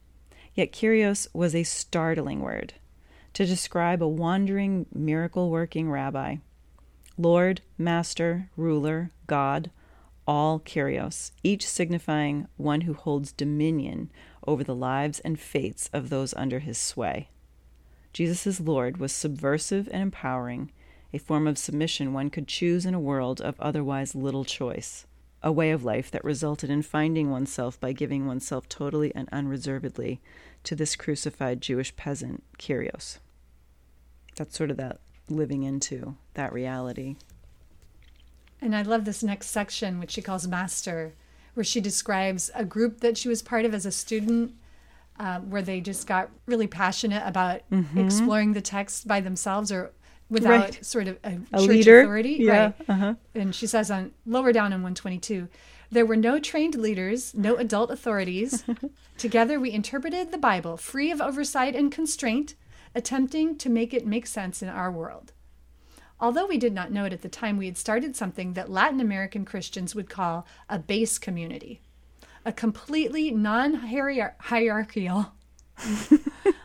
[0.55, 2.75] Yet Kyrios was a startling word
[3.35, 6.37] to describe a wandering, miracle working rabbi.
[7.19, 9.71] Lord, Master, Ruler, God,
[10.27, 14.11] all Kyrios, each signifying one who holds dominion
[14.47, 17.29] over the lives and fates of those under his sway.
[18.13, 20.71] Jesus' Lord was subversive and empowering,
[21.13, 25.07] a form of submission one could choose in a world of otherwise little choice,
[25.43, 30.21] a way of life that resulted in finding oneself by giving oneself totally and unreservedly
[30.63, 33.19] to this crucified Jewish peasant, Kyrios.
[34.37, 37.17] That's sort of that living into that reality.
[38.61, 41.15] And I love this next section, which she calls Master,
[41.55, 44.55] where she describes a group that she was part of as a student,
[45.19, 47.99] uh, where they just got really passionate about Mm-hmm.
[48.01, 49.93] exploring the text by themselves or
[50.29, 50.85] without Right.
[50.85, 52.01] sort of a, A church leader.
[52.01, 52.37] authority.
[52.41, 52.65] Yeah.
[52.65, 52.75] Right.
[52.89, 53.15] Uh-huh.
[53.35, 55.49] And she says on lower down in 122,
[55.91, 58.65] there were no trained leaders, no adult authorities.
[59.19, 62.55] Together we interpreted the Bible free of oversight and constraint,
[62.97, 65.33] attempting to make it make sense in our world.
[66.25, 68.99] Although we did not know it at the time, we had started something that Latin
[68.99, 71.83] American Christians would call a base community,
[72.47, 75.35] a completely non hierarchical,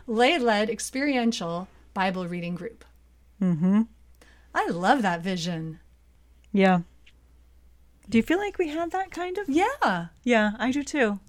[0.06, 2.86] lay led experiential Bible reading group.
[3.38, 3.82] Mm-hmm.
[4.54, 5.78] I love that vision.
[6.52, 6.80] Yeah.
[8.08, 9.46] Do you feel like we had that kind of?
[9.50, 10.06] Yeah.
[10.24, 11.20] Yeah, I do too.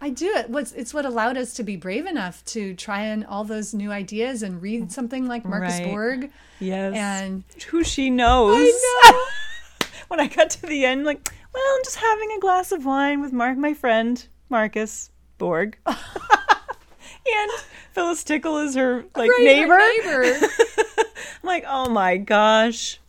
[0.00, 0.48] I do it.
[0.48, 3.90] What's it's what allowed us to be brave enough to try on all those new
[3.90, 5.84] ideas and read something like Marcus Right.
[5.86, 6.30] Borg.
[6.60, 6.94] Yes.
[6.94, 8.56] And who she knows.
[8.56, 9.26] I
[10.08, 13.20] when I got to the end, like, well, I'm just having a glass of wine
[13.20, 17.50] with Mark, my friend Marcus Borg, and
[17.92, 19.72] Phyllis Tickle is her like Right, neighbor.
[19.74, 20.46] our neighbor.
[20.98, 23.00] I'm like, oh my gosh,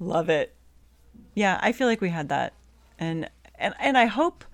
[0.00, 0.54] love it.
[1.34, 2.52] Yeah, I feel like we had that,
[2.98, 4.44] and and and I hope,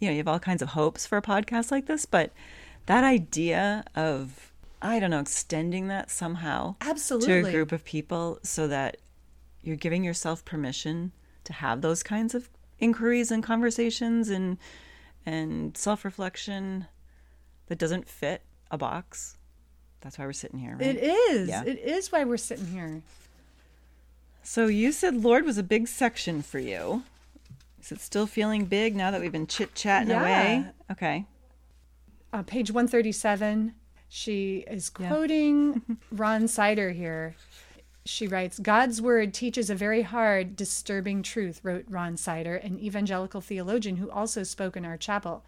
[0.00, 2.32] you know, you have all kinds of hopes for a podcast like this, but
[2.86, 4.50] that idea of
[4.82, 8.96] I don't know, extending that somehow absolutely to a group of people so that
[9.62, 11.12] you're giving yourself permission
[11.44, 12.48] to have those kinds of
[12.78, 14.56] inquiries and conversations and
[15.26, 16.86] and self-reflection
[17.66, 19.36] that doesn't fit a box.
[20.00, 20.96] That's why we're sitting here, right?
[20.96, 21.48] It is.
[21.48, 21.62] Yeah.
[21.62, 23.02] It is why we're sitting here.
[24.42, 27.02] So you said Lord was a big section for you.
[27.80, 30.66] Is it still feeling big now that we've been chit chatting away?
[30.90, 31.24] Okay.
[32.32, 33.74] Uh, page 137,
[34.08, 35.08] she is Yeah.
[35.08, 37.34] quoting Ron Sider here.
[38.04, 43.40] She writes, God's word teaches a very hard, disturbing truth, wrote Ron Sider, an evangelical
[43.40, 45.44] theologian who also spoke in our chapel.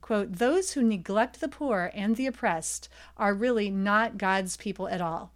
[0.00, 5.00] Quote, those who neglect the poor and the oppressed are really not God's people at
[5.00, 5.32] all.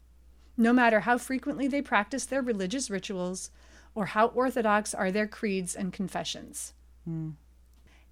[0.57, 3.51] No matter how frequently they practice their religious rituals
[3.95, 6.75] or how orthodox are their creeds and confessions.
[7.05, 7.31] Hmm.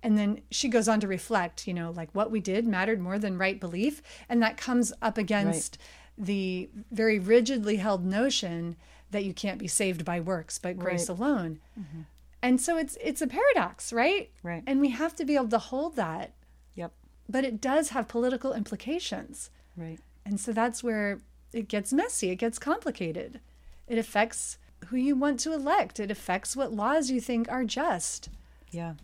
[0.03, 3.19] And then she goes on to reflect, you know, like what we did mattered more
[3.19, 4.01] than right belief.
[4.29, 5.77] And that comes up against
[6.17, 8.77] the very rigidly held notion
[9.11, 11.19] that you can't be saved by works, but grace Right.
[11.19, 11.61] alone.
[11.79, 12.03] Mm-hmm.
[12.43, 14.31] And so it's it's a paradox, right?
[14.45, 14.63] Right.
[14.67, 16.33] And we have to be able to hold that.
[16.75, 16.93] Yep.
[17.29, 19.51] But it does have political implications.
[19.77, 19.99] Right.
[20.25, 21.19] And so that's where
[21.53, 23.41] it gets messy, it gets complicated.
[23.89, 28.29] It affects who you want to elect, it affects what laws you think are just.
[28.71, 28.95] Yeah.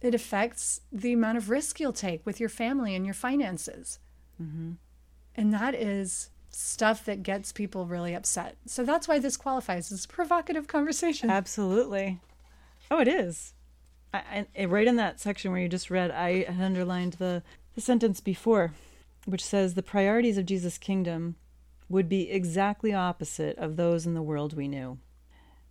[0.00, 3.98] It affects the amount of risk you'll take with your family and your finances.
[4.40, 4.72] Mm-hmm.
[5.34, 8.56] And that is stuff that gets people really upset.
[8.66, 11.30] So that's why this qualifies as a provocative conversation.
[11.30, 12.20] Absolutely.
[12.90, 13.52] Oh, it is.
[14.14, 17.42] I, I, right in that section where you just read, I had underlined the,
[17.74, 18.72] the sentence before,
[19.26, 21.36] which says the priorities of Jesus' kingdom
[21.88, 24.98] would be exactly opposite of those in the world we knew.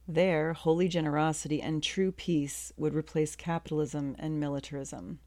[0.08, 5.20] There, holy generosity and true peace would replace capitalism and militarism.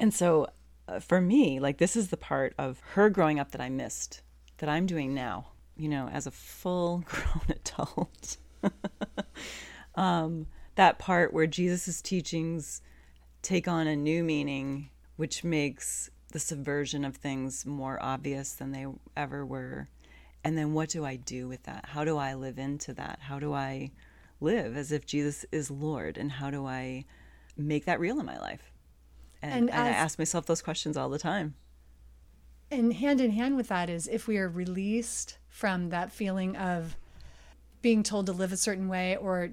[0.00, 0.48] And so,
[0.88, 4.22] uh, for me, like, this is the part of her growing up that I missed,
[4.58, 8.38] that I'm doing now, you know, as a full grown adult.
[9.94, 12.80] um, that part where Jesus' teachings
[13.42, 18.86] take on a new meaning, which makes the subversion of things more obvious than they
[19.16, 19.88] ever were.
[20.44, 21.86] And then what do I do with that?
[21.88, 23.18] How do I live into that?
[23.22, 23.90] How do I
[24.40, 26.18] live as if Jesus is Lord?
[26.18, 27.06] And how do I
[27.56, 28.70] make that real in my life?
[29.40, 31.54] And, And and I ask myself those questions all the time.
[32.70, 36.96] And hand in hand with that is if we are released from that feeling of
[37.82, 39.48] being told to live a certain way or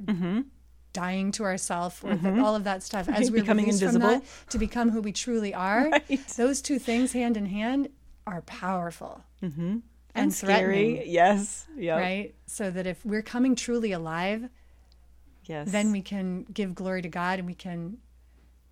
[0.94, 4.00] dying to ourselves or th- all of that stuff as we're Becoming invisible.
[4.08, 6.28] from that to become who we truly are Right.
[6.38, 7.90] those two things hand in hand
[8.28, 9.80] are powerful mm-hmm.
[10.16, 11.08] And, And scary.
[11.08, 11.68] Yes.
[11.78, 11.98] Yep.
[12.00, 14.50] right so that if we're coming truly alive
[15.46, 15.72] Yes.
[15.72, 17.98] then we can give glory to god and we can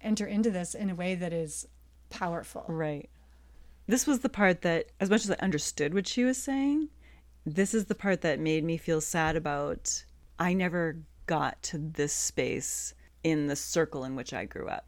[0.01, 1.67] enter into this in a way that is
[2.09, 3.09] powerful Right.
[3.87, 6.89] this was the part that, as much as I understood what she was saying,
[7.45, 10.03] this is the part that made me feel sad about.
[10.37, 14.85] I never got to this space in the circle in which I grew up.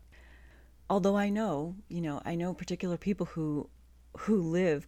[0.89, 3.69] Although I know, you know, I know particular people who
[4.17, 4.85] who live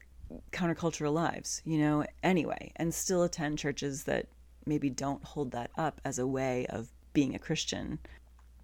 [0.51, 4.27] countercultural lives, you know, anyway, and still attend churches that
[4.65, 7.99] maybe don't hold that up as a way of being a Christian.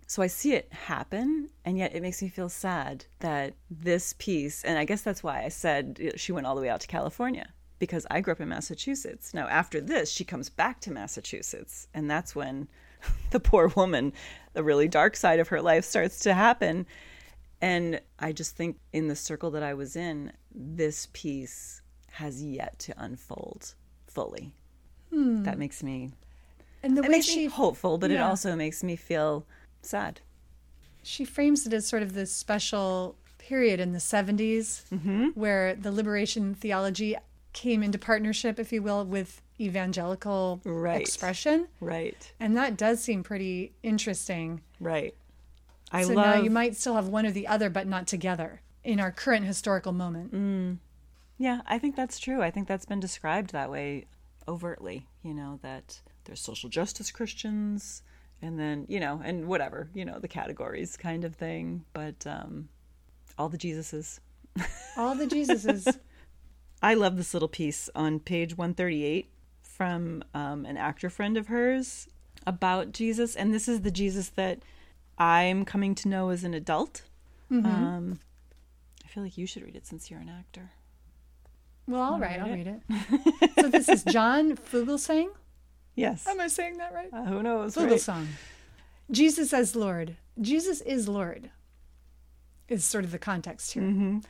[0.07, 4.63] So I see it happen, and yet it makes me feel sad that this piece,
[4.63, 7.53] and I guess that's why I said she went all the way out to California,
[7.77, 9.33] because I grew up in Massachusetts.
[9.33, 12.67] Now, after this, she comes back to Massachusetts, and that's when
[13.29, 14.13] the poor woman,
[14.53, 16.87] the really dark side of her life starts to happen.
[17.61, 21.81] And I just think in the circle that I was in, this piece
[22.13, 23.75] has yet to unfold
[24.07, 24.53] fully.
[25.11, 25.43] Hmm.
[25.43, 26.11] That makes me
[26.81, 29.45] and the it way makes she me hopeful, but it also makes me feel
[29.81, 30.21] sad.
[31.03, 35.27] She frames it as sort of this special period in the 70s Mm-hmm.
[35.33, 37.15] where the liberation theology
[37.51, 41.01] came into partnership, if you will, with evangelical Right.
[41.01, 41.67] expression.
[41.81, 44.61] Right, And that does seem pretty interesting.
[44.79, 45.13] right.
[45.91, 46.25] I so love.
[46.25, 49.45] now you might still have one or the other, but not together in our current
[49.45, 50.33] historical moment.
[50.33, 50.77] Mm.
[51.37, 52.41] Yeah, I think that's true.
[52.41, 54.05] I think that's been described that way
[54.47, 58.03] overtly, you know, that there's social justice Christians
[58.41, 62.69] and then, you know, and whatever, you know, the categories kind of thing, but um
[63.37, 64.19] all the Jesuses.
[64.97, 65.97] All the Jesuses.
[66.81, 69.31] I love this little piece on page 138
[69.61, 72.07] from um, an actor friend of hers
[72.45, 74.59] about Jesus, and this is the Jesus that
[75.19, 77.03] I'm coming to know as an adult.
[77.51, 78.19] Um,
[79.03, 80.71] I feel like you should read it since you're an actor.
[81.87, 82.81] Well, all Wanna right, I'll read read
[83.41, 83.51] it.
[83.59, 85.29] so this is John Fugelsang.
[85.95, 86.27] Yes.
[86.27, 87.09] Am I saying that right?
[87.11, 87.75] Uh, who knows?
[87.75, 87.89] right?
[87.89, 88.27] Fugelsang.
[89.11, 90.15] Jesus as Lord.
[90.39, 91.49] Jesus is Lord.
[92.67, 94.21] Is sort of the context here.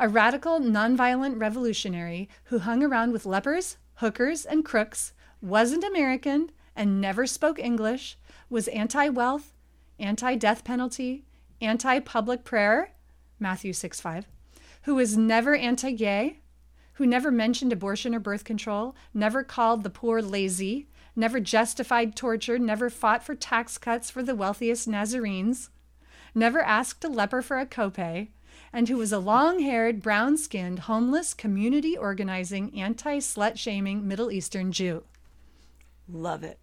[0.00, 5.12] A radical, nonviolent revolutionary who hung around with lepers, hookers, and crooks,
[5.42, 8.16] wasn't American, and never spoke English,
[8.48, 9.52] was anti wealth,
[10.02, 11.24] anti death penalty,
[11.60, 12.90] anti public prayer,
[13.38, 14.26] Matthew 6 5,
[14.82, 16.40] who was never anti gay,
[16.94, 22.58] who never mentioned abortion or birth control, never called the poor lazy, never justified torture,
[22.58, 25.70] never fought for tax cuts for the wealthiest Nazarenes,
[26.34, 28.28] never asked a leper for a copay,
[28.72, 34.30] and who was a long haired, brown skinned, homeless, community organizing, anti slut shaming Middle
[34.30, 35.04] Eastern Jew.
[36.08, 36.58] Love it.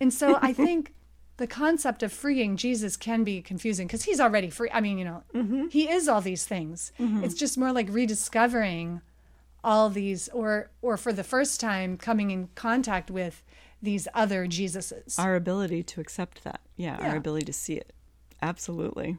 [0.00, 0.92] And so I think
[1.36, 4.70] the concept of freeing Jesus can be confusing because he's already free.
[4.72, 6.92] I mean, you know, he is all these things.
[6.98, 9.00] It's just more like rediscovering
[9.64, 13.42] all these, or or for the first time coming in contact with
[13.82, 15.18] these other Jesuses.
[15.18, 16.60] Our ability to accept that.
[16.76, 17.10] Yeah, Yeah.
[17.10, 17.92] our ability to see it.
[18.42, 19.16] Absolutely.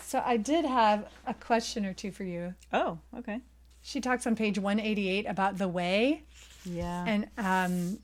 [0.00, 2.54] So I did have a question or two for you.
[2.72, 3.40] Oh, okay.
[3.82, 6.22] She talks on page 188 about the way
[6.64, 7.04] Yeah.
[7.06, 7.98] and um,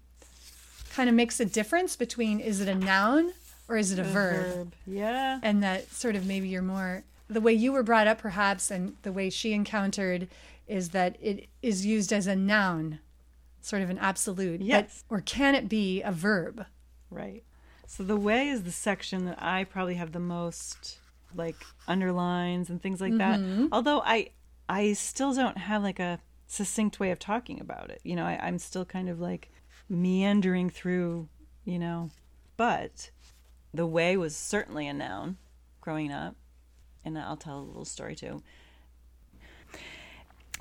[0.98, 3.32] kind of makes a difference between is it a noun
[3.68, 4.54] or is it a verb?
[4.56, 4.72] verb?
[4.86, 5.38] Yeah.
[5.42, 8.96] and that sort of maybe you're more the way you were brought up perhaps and
[9.02, 10.28] the way she encountered
[10.66, 12.98] is that it is used as a noun
[13.60, 15.04] sort of an absolute but- Yes.
[15.08, 16.66] or can it be a verb
[17.10, 17.42] Right.
[17.86, 20.98] So the way is the section that I probably have the most
[21.34, 23.40] like underlines and things like that.
[23.40, 23.66] Mm-hmm.
[23.72, 24.30] Although I
[24.68, 28.00] I still don't have like a succinct way of talking about it.
[28.04, 29.50] You know, I, I'm still kind of like
[29.88, 31.28] meandering through,
[31.64, 32.10] you know.
[32.56, 33.10] But
[33.72, 35.36] the way was certainly a noun
[35.80, 36.34] growing up.
[37.04, 38.42] And I'll tell a little story too.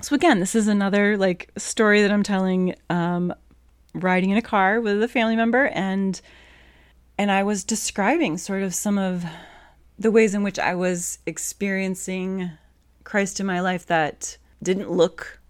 [0.00, 3.34] So again, this is another like story that I'm telling um
[3.94, 6.20] riding in a car with a family member and
[7.16, 9.24] and I was describing sort of some of
[9.98, 12.50] the ways in which I was experiencing
[13.02, 15.40] Christ in my life that didn't look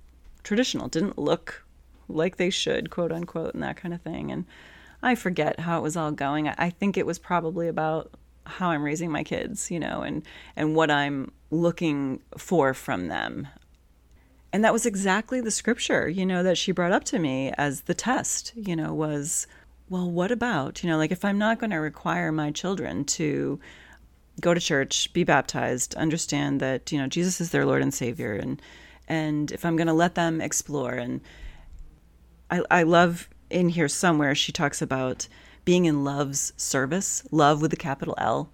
[0.42, 1.66] traditional, didn't look
[2.08, 4.30] like they should, quote unquote, and that kind of thing.
[4.30, 4.44] And
[5.02, 6.48] I forget how it was all going.
[6.48, 8.12] I- think it was probably about
[8.44, 10.22] how I'm raising my kids, you know, and
[10.56, 13.48] and what I'm looking for from them.
[14.52, 17.82] And that was exactly the scripture, you know, that she brought up to me as
[17.82, 19.46] the test, you know, was
[19.90, 23.58] well, what about, you know, like if I'm not going to require my children to
[24.40, 28.34] go to church, be baptized, understand that, you know, Jesus is their Lord and Savior
[28.34, 28.60] and
[29.08, 31.22] and if I'm going to let them explore and
[32.50, 35.28] I I love in here somewhere she talks about
[35.64, 38.50] being in love's service, love with a capital L.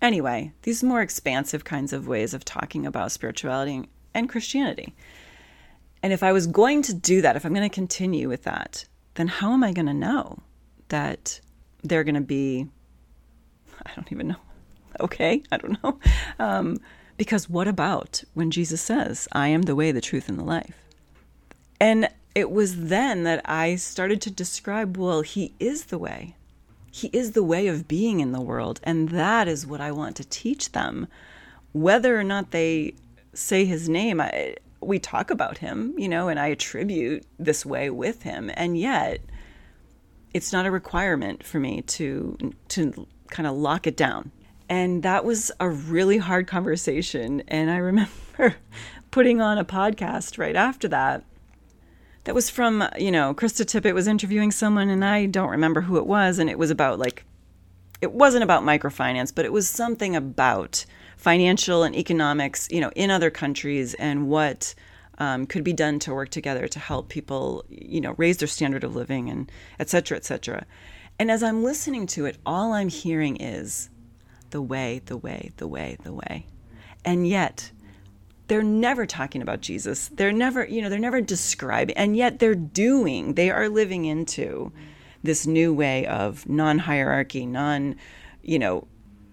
[0.00, 4.94] Anyway, these more expansive kinds of ways of talking about spirituality and Christianity.
[6.02, 8.84] And if I was going to do that, if I'm going to continue with that,
[9.14, 10.38] then how am I going to know
[10.88, 11.40] that
[11.84, 12.66] they're going to be,
[13.86, 14.40] I don't even know,
[15.00, 15.42] okay?
[15.52, 15.98] I don't know.
[16.38, 16.78] Um,
[17.16, 20.74] Because what about when Jesus says, I am the way, the truth, and the life?
[21.78, 26.34] And it was then that I started to describe, well, He is the way.
[26.90, 28.80] He is the way of being in the world.
[28.82, 31.08] And that is what I want to teach them.
[31.72, 32.94] Whether or not they
[33.34, 37.90] say His name, I, we talk about Him, you know, and I attribute this way
[37.90, 38.50] with Him.
[38.54, 39.20] And yet,
[40.34, 44.30] it's not a requirement for me to to kind of lock it down.
[44.68, 47.42] And that was a really hard conversation.
[47.48, 48.56] And I remember
[49.10, 51.24] putting on a podcast right after that.
[52.24, 55.96] That was from, you know, Krista Tippett was interviewing someone, and I don't remember who
[55.96, 56.38] it was.
[56.38, 57.24] And it was about like,
[58.00, 60.84] it wasn't about microfinance, but it was something about
[61.16, 64.74] financial and economics, you know, in other countries and what
[65.18, 68.84] um, could be done to work together to help people, you know, raise their standard
[68.84, 70.64] of living and et cetera, et cetera.
[71.18, 73.90] And as I'm listening to it, all I'm hearing is
[74.50, 76.46] the way, the way, the way, the way.
[77.04, 77.70] And yet,
[78.52, 80.08] they're never talking about Jesus.
[80.08, 84.70] They're never, you know, they're never describing, and yet they're doing, they are living into
[85.22, 87.96] this new way of non hierarchy, non,
[88.42, 88.86] you know,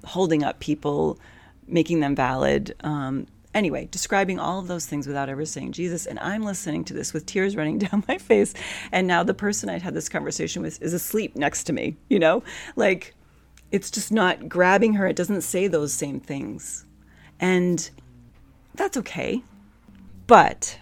[0.06, 1.20] holding up people,
[1.68, 2.74] making them valid.
[2.80, 6.06] Um, anyway, describing all of those things without ever saying Jesus.
[6.06, 8.54] And I'm listening to this with tears running down my face.
[8.94, 12.20] And now the person I'd had this conversation with is asleep next to me, you
[12.20, 12.42] know?
[12.78, 13.16] Like,
[13.70, 15.08] it's just not grabbing her.
[15.08, 16.86] It doesn't say those same things.
[17.38, 17.90] And
[18.80, 19.44] that's okay.
[20.26, 20.80] But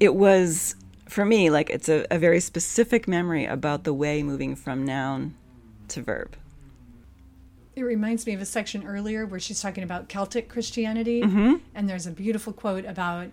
[0.00, 0.74] it was,
[1.08, 5.34] for me, like, it's a, a very specific memory about the way moving from noun
[5.88, 6.36] to verb.
[7.76, 11.22] It reminds me of a section earlier where she's talking about Celtic Christianity.
[11.22, 11.54] Mm-hmm.
[11.74, 13.28] And there's a beautiful quote about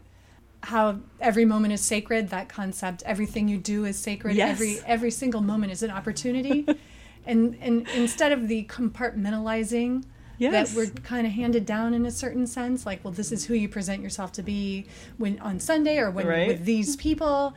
[0.61, 4.35] how every moment is sacred, that concept, everything you do is sacred.
[4.35, 4.51] Yes.
[4.51, 6.67] Every every single moment is an opportunity.
[7.25, 10.03] and and instead of the compartmentalizing
[10.37, 10.73] Yes.
[10.73, 13.53] that we're kind of handed down in a certain sense, like, well, this is who
[13.53, 14.85] you present yourself to be
[15.17, 16.47] when on Sunday or when Right.
[16.47, 17.53] with these people.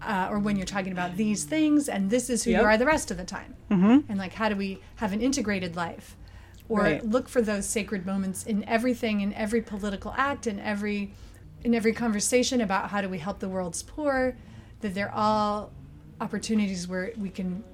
[0.00, 2.60] Uh, or when you're talking about these things, and this is who Yep.
[2.60, 3.54] you are the rest of the time.
[3.68, 4.08] Mm-hmm.
[4.08, 6.14] And like, how do we have an integrated life?
[6.68, 7.04] or Right.
[7.04, 11.10] look for those sacred moments in everything in every political act in every
[11.64, 14.36] in every conversation about how do we help the world's poor
[14.82, 15.72] that they're all
[16.20, 17.64] opportunities where we can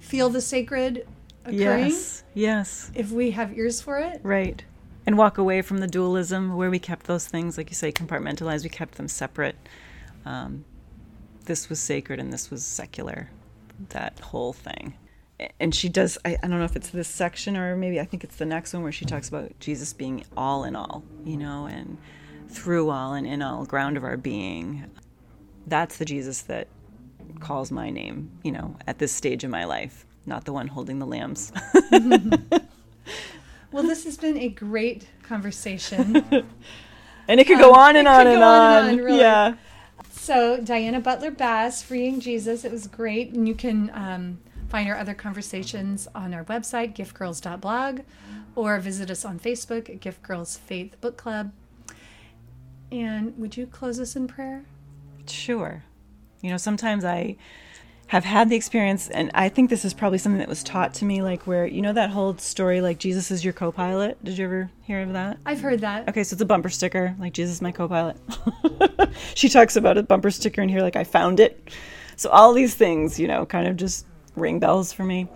[0.00, 1.06] feel the sacred
[1.44, 2.24] occurring Yes.
[2.34, 2.90] Yes.
[2.94, 4.64] if we have ears for it Right.
[5.04, 8.62] And walk away from the dualism where we kept those things, like you say, compartmentalized.
[8.62, 9.56] We kept them separate.
[10.24, 10.64] Um,
[11.46, 13.28] this was sacred and this was secular.
[13.88, 14.94] That whole thing.
[15.58, 18.22] And she does, I, I don't know if it's this section or maybe I think
[18.22, 21.66] it's the next one where she talks about Jesus being all in all, you know,
[21.66, 21.98] and
[22.48, 24.88] through all and in all, ground of our being.
[25.66, 26.68] That's the Jesus that
[27.40, 30.98] calls my name, you know, at this stage in my life, not the one holding
[30.98, 31.52] the lambs.
[33.72, 36.24] well this has been a great conversation
[37.28, 38.84] And it could go Um, on and on and on on.
[38.88, 39.18] and on, really.
[39.20, 39.54] Yeah.
[40.10, 44.96] So Diana Butler Bass, Freeing Jesus, it was great, and you can um, find our
[44.98, 48.00] other conversations on our website, giftgirls.blog,
[48.56, 51.52] or visit us on Facebook at Gift Girls Faith Book Club.
[52.90, 54.64] And would you close us in prayer?
[55.28, 55.84] Sure.
[56.40, 57.36] You know, sometimes I
[58.12, 61.06] have had the experience, and I think this is probably something that was taught to
[61.06, 64.22] me, like where, you know, that whole story, like Jesus is your co pilot.
[64.22, 65.38] Did you ever hear of that?
[65.46, 66.10] I've heard that.
[66.10, 68.18] Okay, so it's a bumper sticker, like Jesus is my co pilot.
[69.34, 71.70] she talks about a bumper sticker in here, like I found it.
[72.16, 74.04] So all these things, you know, kind of just
[74.36, 75.26] ring bells for me.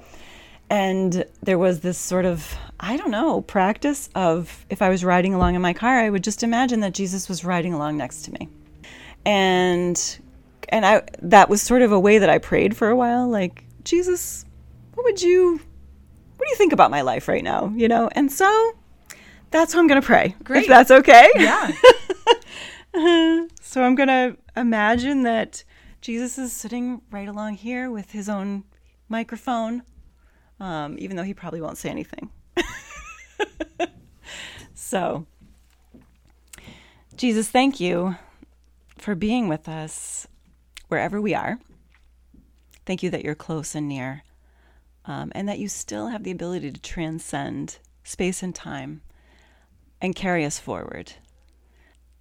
[0.68, 5.32] And there was this sort of, I don't know, practice of if I was riding
[5.32, 8.32] along in my car, I would just imagine that Jesus was riding along next to
[8.32, 8.50] me.
[9.24, 10.20] And
[10.68, 13.64] and I that was sort of a way that I prayed for a while, like,
[13.84, 14.44] Jesus,
[14.94, 15.60] what would you
[16.36, 17.72] what do you think about my life right now?
[17.74, 18.08] You know?
[18.12, 18.72] And so
[19.50, 20.34] that's how I'm gonna pray.
[20.44, 20.62] Great.
[20.62, 21.30] If that's okay.
[21.36, 21.72] Yeah.
[23.76, 25.62] So I'm going to imagine that
[26.00, 28.64] Jesus is sitting right along here with his own
[29.08, 29.82] microphone,
[30.60, 32.30] um, even though he probably won't say anything.
[34.74, 35.26] so,
[37.16, 38.16] Jesus, thank you
[38.96, 40.26] for being with us
[40.88, 41.58] wherever we are.
[42.84, 44.22] Thank you that you're close and near,
[45.04, 49.02] um, and that you still have the ability to transcend space and time
[50.00, 51.14] and carry us forward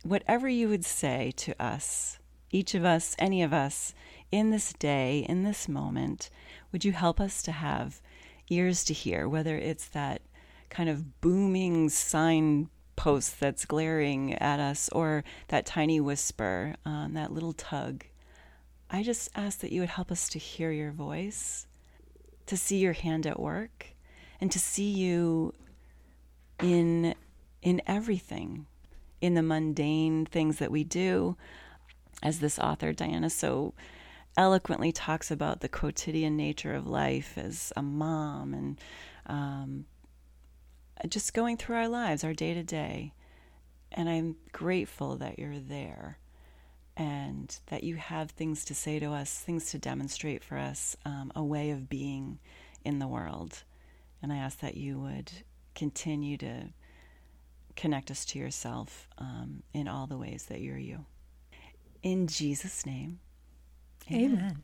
[0.06, 2.20] whatever you would say to us,
[2.52, 3.94] each of us, any of us,
[4.32, 6.30] in this day, in this moment,
[6.72, 8.02] would you help us to have
[8.50, 10.22] ears to hear, whether it's that
[10.70, 17.54] kind of booming signpost that's glaring at us or that tiny whisper, um, that little
[17.54, 18.06] tug?
[18.90, 21.68] I just ask that you would help us to hear your voice,
[22.46, 23.88] to see your hand at work,
[24.40, 25.54] and to see you
[26.62, 27.16] in
[27.62, 28.68] in everything
[29.22, 31.36] in the mundane things that we do.
[32.24, 33.74] As this author, Diana, so
[34.38, 38.80] eloquently talks about the quotidian nature of life as a mom and
[39.26, 39.86] um,
[41.08, 43.14] just going through our lives, our day to day.
[43.92, 46.20] And I'm grateful that you're there
[46.98, 51.32] and that you have things to say to us, things to demonstrate for us, um,
[51.36, 52.40] a way of being
[52.84, 53.64] in the world.
[54.22, 55.32] And I ask that you would
[55.74, 56.70] continue to
[57.76, 61.06] connect us to yourself um, in all the ways that you're you.
[62.02, 63.20] In Jesus' name,
[64.10, 64.38] amen.
[64.38, 64.64] amen.